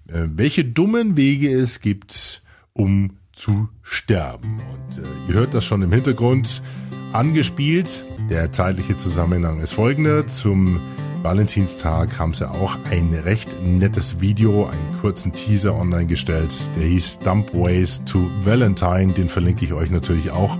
äh, 0.08 0.26
welche 0.34 0.64
dummen 0.64 1.16
Wege 1.16 1.50
es 1.50 1.80
gibt, 1.80 2.42
um 2.74 3.16
zu 3.32 3.68
sterben. 3.82 4.60
Und 4.60 4.98
äh, 4.98 5.06
ihr 5.28 5.34
hört 5.34 5.54
das 5.54 5.64
schon 5.64 5.80
im 5.80 5.92
Hintergrund 5.92 6.60
angespielt. 7.12 8.04
Der 8.28 8.52
zeitliche 8.52 8.96
Zusammenhang 8.96 9.60
ist 9.60 9.72
folgender. 9.72 10.26
Zum 10.26 10.80
Valentinstag 11.22 12.18
haben 12.18 12.32
sie 12.32 12.50
auch 12.50 12.78
ein 12.90 13.12
recht 13.12 13.62
nettes 13.62 14.20
Video, 14.20 14.66
einen 14.66 14.98
kurzen 15.00 15.32
Teaser 15.32 15.74
online 15.74 16.06
gestellt. 16.06 16.54
Der 16.76 16.84
hieß 16.84 17.18
Dump 17.20 17.52
Ways 17.52 18.02
to 18.06 18.30
Valentine. 18.42 19.12
Den 19.12 19.28
verlinke 19.28 19.66
ich 19.66 19.74
euch 19.74 19.90
natürlich 19.90 20.30
auch 20.30 20.56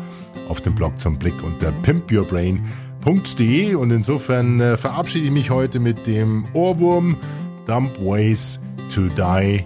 auf 0.51 0.61
dem 0.61 0.75
Blog 0.75 1.01
zum 1.01 1.19
Blick 1.19 1.43
unter 1.43 1.73
pimpyourbrain.de. 1.73 3.75
Und 3.75 3.91
insofern 3.91 4.61
äh, 4.61 4.77
verabschiede 4.77 5.25
ich 5.27 5.33
mich 5.33 5.49
heute 5.49 5.81
mit 5.81 6.07
dem 6.07 6.45
Ohrwurm 6.53 7.17
Dump 7.65 7.99
Ways 7.99 8.61
to 8.95 9.09
Die 9.09 9.65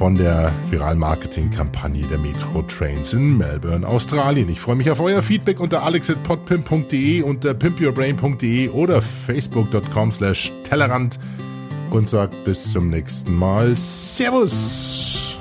von 0.00 0.14
der 0.14 0.50
Viral-Marketing-Kampagne 0.70 2.06
der 2.06 2.16
Metro 2.16 2.62
Trains 2.62 3.12
in 3.12 3.36
Melbourne, 3.36 3.86
Australien. 3.86 4.48
Ich 4.48 4.58
freue 4.58 4.76
mich 4.76 4.90
auf 4.90 4.98
euer 4.98 5.20
Feedback 5.20 5.60
unter 5.60 5.82
alex.podpimp.de, 5.82 7.20
unter 7.20 7.52
pimpyourbrain.de 7.52 8.70
oder 8.70 9.02
facebook.com 9.02 10.10
slash 10.10 10.52
Tellerrand 10.64 11.20
und 11.90 12.08
sagt 12.08 12.46
bis 12.46 12.72
zum 12.72 12.88
nächsten 12.88 13.34
Mal. 13.34 13.76
Servus! 13.76 15.38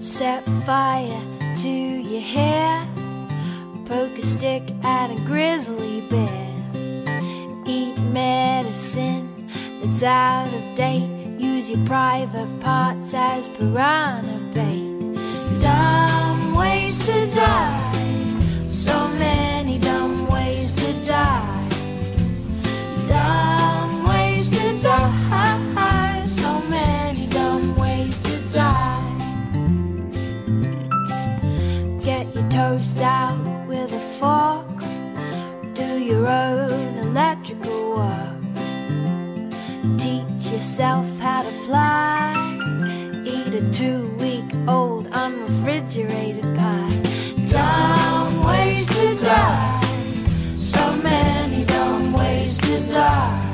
Set 0.00 0.42
fire 0.66 1.08
to 1.62 1.66
your 1.66 2.20
hair 2.20 2.86
Poke 3.86 4.22
a 4.22 4.26
stick 4.26 4.64
at 4.82 5.10
a 5.12 5.16
grizzly 5.24 6.02
bear 6.10 6.52
Eat 7.64 7.98
medicine 8.12 9.48
that's 9.82 10.02
out 10.02 10.48
of 10.48 10.76
date 10.76 11.23
Use 11.44 11.68
your 11.68 11.84
private 11.84 12.48
parts 12.60 13.12
as 13.12 13.48
piranha 13.48 14.38
bait. 14.54 14.96
Dumb 15.60 16.54
ways 16.54 16.98
to 17.04 17.26
die. 17.34 17.92
So 18.70 19.08
many 19.24 19.78
dumb 19.78 20.26
ways 20.28 20.72
to 20.72 20.92
die. 21.04 21.68
Dumb 23.08 24.04
ways 24.04 24.48
to 24.48 24.78
die. 24.80 26.26
So 26.28 26.60
many 26.70 27.26
dumb 27.26 27.76
ways 27.76 28.16
to 28.22 28.36
die. 28.60 29.16
Get 32.00 32.34
your 32.34 32.48
toast 32.48 33.00
out 33.00 33.68
with 33.68 33.92
a 33.92 34.04
fork. 34.18 34.78
Do 35.74 35.98
your 35.98 36.26
own 36.26 36.98
electrical 37.06 37.96
work 37.96 38.34
teach 39.98 40.50
yourself 40.50 41.13
fly. 41.64 42.34
Eat 43.24 43.54
a 43.54 43.62
two 43.72 44.08
week 44.18 44.44
old 44.68 45.08
unrefrigerated 45.12 46.44
pie. 46.56 46.96
Dumb 47.48 48.42
ways 48.44 48.86
to 48.86 49.16
die. 49.16 49.80
So 50.56 50.96
many 50.96 51.64
dumb 51.64 52.12
ways 52.12 52.58
to 52.58 52.80
die. 52.92 53.52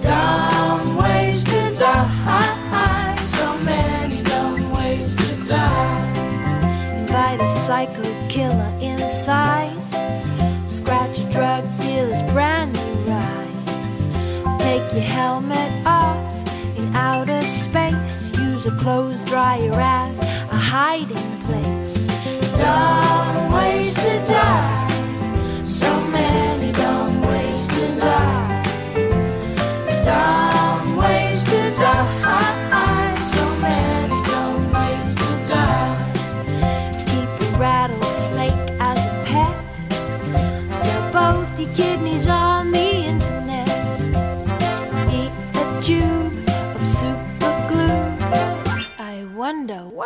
Dumb 0.00 0.96
ways 0.96 1.44
to 1.44 1.74
die. 1.78 3.16
So 3.36 3.58
many 3.58 4.22
dumb 4.22 4.72
ways 4.72 5.14
to 5.16 5.36
die. 5.44 6.12
Invite 7.00 7.40
a 7.40 7.48
psycho 7.48 8.02
killer 8.28 8.72
inside. 8.80 9.76
Scratch 10.66 11.18
a 11.18 11.24
drug 11.30 11.64
dealer's 11.80 12.22
brand 12.32 12.72
new 12.72 12.94
ride. 13.10 14.58
Take 14.58 14.90
your 14.94 15.02
helmet 15.02 15.70
off 15.86 16.21
outer 16.94 17.42
space. 17.42 18.30
Use 18.38 18.66
a 18.66 18.76
clothes 18.76 19.24
dryer 19.24 19.72
as 19.72 20.18
a 20.18 20.56
hiding 20.56 21.42
place. 21.46 22.06
Dumb 22.56 23.52
ways 23.52 23.94
to 23.94 24.24
die. 24.26 24.88
So 25.66 26.00
many 26.08 26.72
dumb 26.72 27.22
ways 27.22 27.66
to 27.68 27.86
die. 27.96 28.62
Dumb 30.04 30.41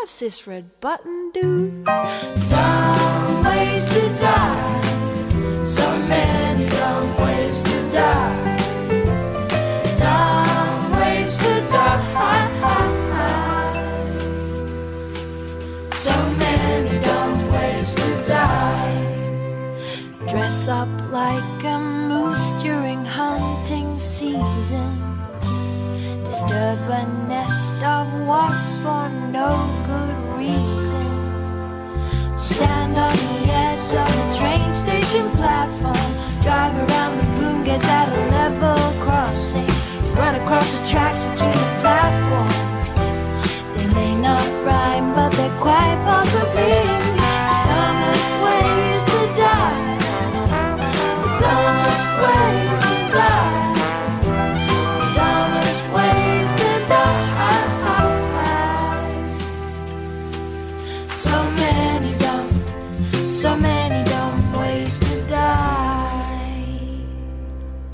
what's 0.07 0.21
this 0.21 0.47
red 0.47 0.71
button 0.81 1.33
do? 1.35 1.83
Dumb 1.85 3.43
ways 3.43 3.85
to 3.87 4.09
die. 4.21 4.83
So 5.65 5.99
many 6.07 6.69
dumb 6.69 7.17
ways 7.17 7.61
to 7.63 7.91
die. 7.91 8.57
Dumb 9.99 10.93
ways 10.93 11.37
to 11.39 11.53
die. 11.73 12.07
So 15.93 16.15
many 16.45 17.05
dumb 17.05 17.53
ways 17.53 17.93
to 17.97 18.09
die. 18.29 18.95
Dress 20.29 20.69
up 20.69 20.89
like 21.11 21.65
a 21.65 21.79
moose 21.81 22.63
during 22.63 23.05
hunting 23.05 23.99
season. 23.99 25.03
Disturb 26.25 26.79
a 26.91 27.07
nest 27.27 27.83
of 27.83 28.07
wasps 28.25 28.79
for 28.85 29.09
no 29.09 29.76
on 32.97 33.13
the 33.13 33.53
edge 33.53 33.95
of 33.95 34.11
the 34.19 34.27
train 34.39 34.73
station 34.73 35.29
platform. 35.31 36.11
Drive 36.43 36.75
around 36.89 37.19
the 37.19 37.27
boom 37.39 37.65
gates 37.65 37.85
at 37.85 38.09
a 38.09 38.23
level 38.39 38.79
crossing. 39.05 39.71
Run 40.15 40.35
across 40.35 40.69
the 40.77 40.87
tracks 40.87 41.21
between 41.31 41.59
the 41.65 41.73
platforms. 41.83 42.89
They 43.77 43.87
may 43.95 44.15
not 44.15 44.47
rhyme, 44.65 45.15
but 45.15 45.31
they're 45.33 45.61
quite 45.61 45.99
possibly 46.05 47.06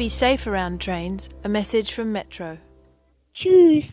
Be 0.02 0.08
safe 0.08 0.48
around 0.48 0.80
trains. 0.80 1.28
A 1.44 1.48
message 1.48 1.92
from 1.92 2.10
Metro. 2.10 2.58
Tschüss. 3.36 3.88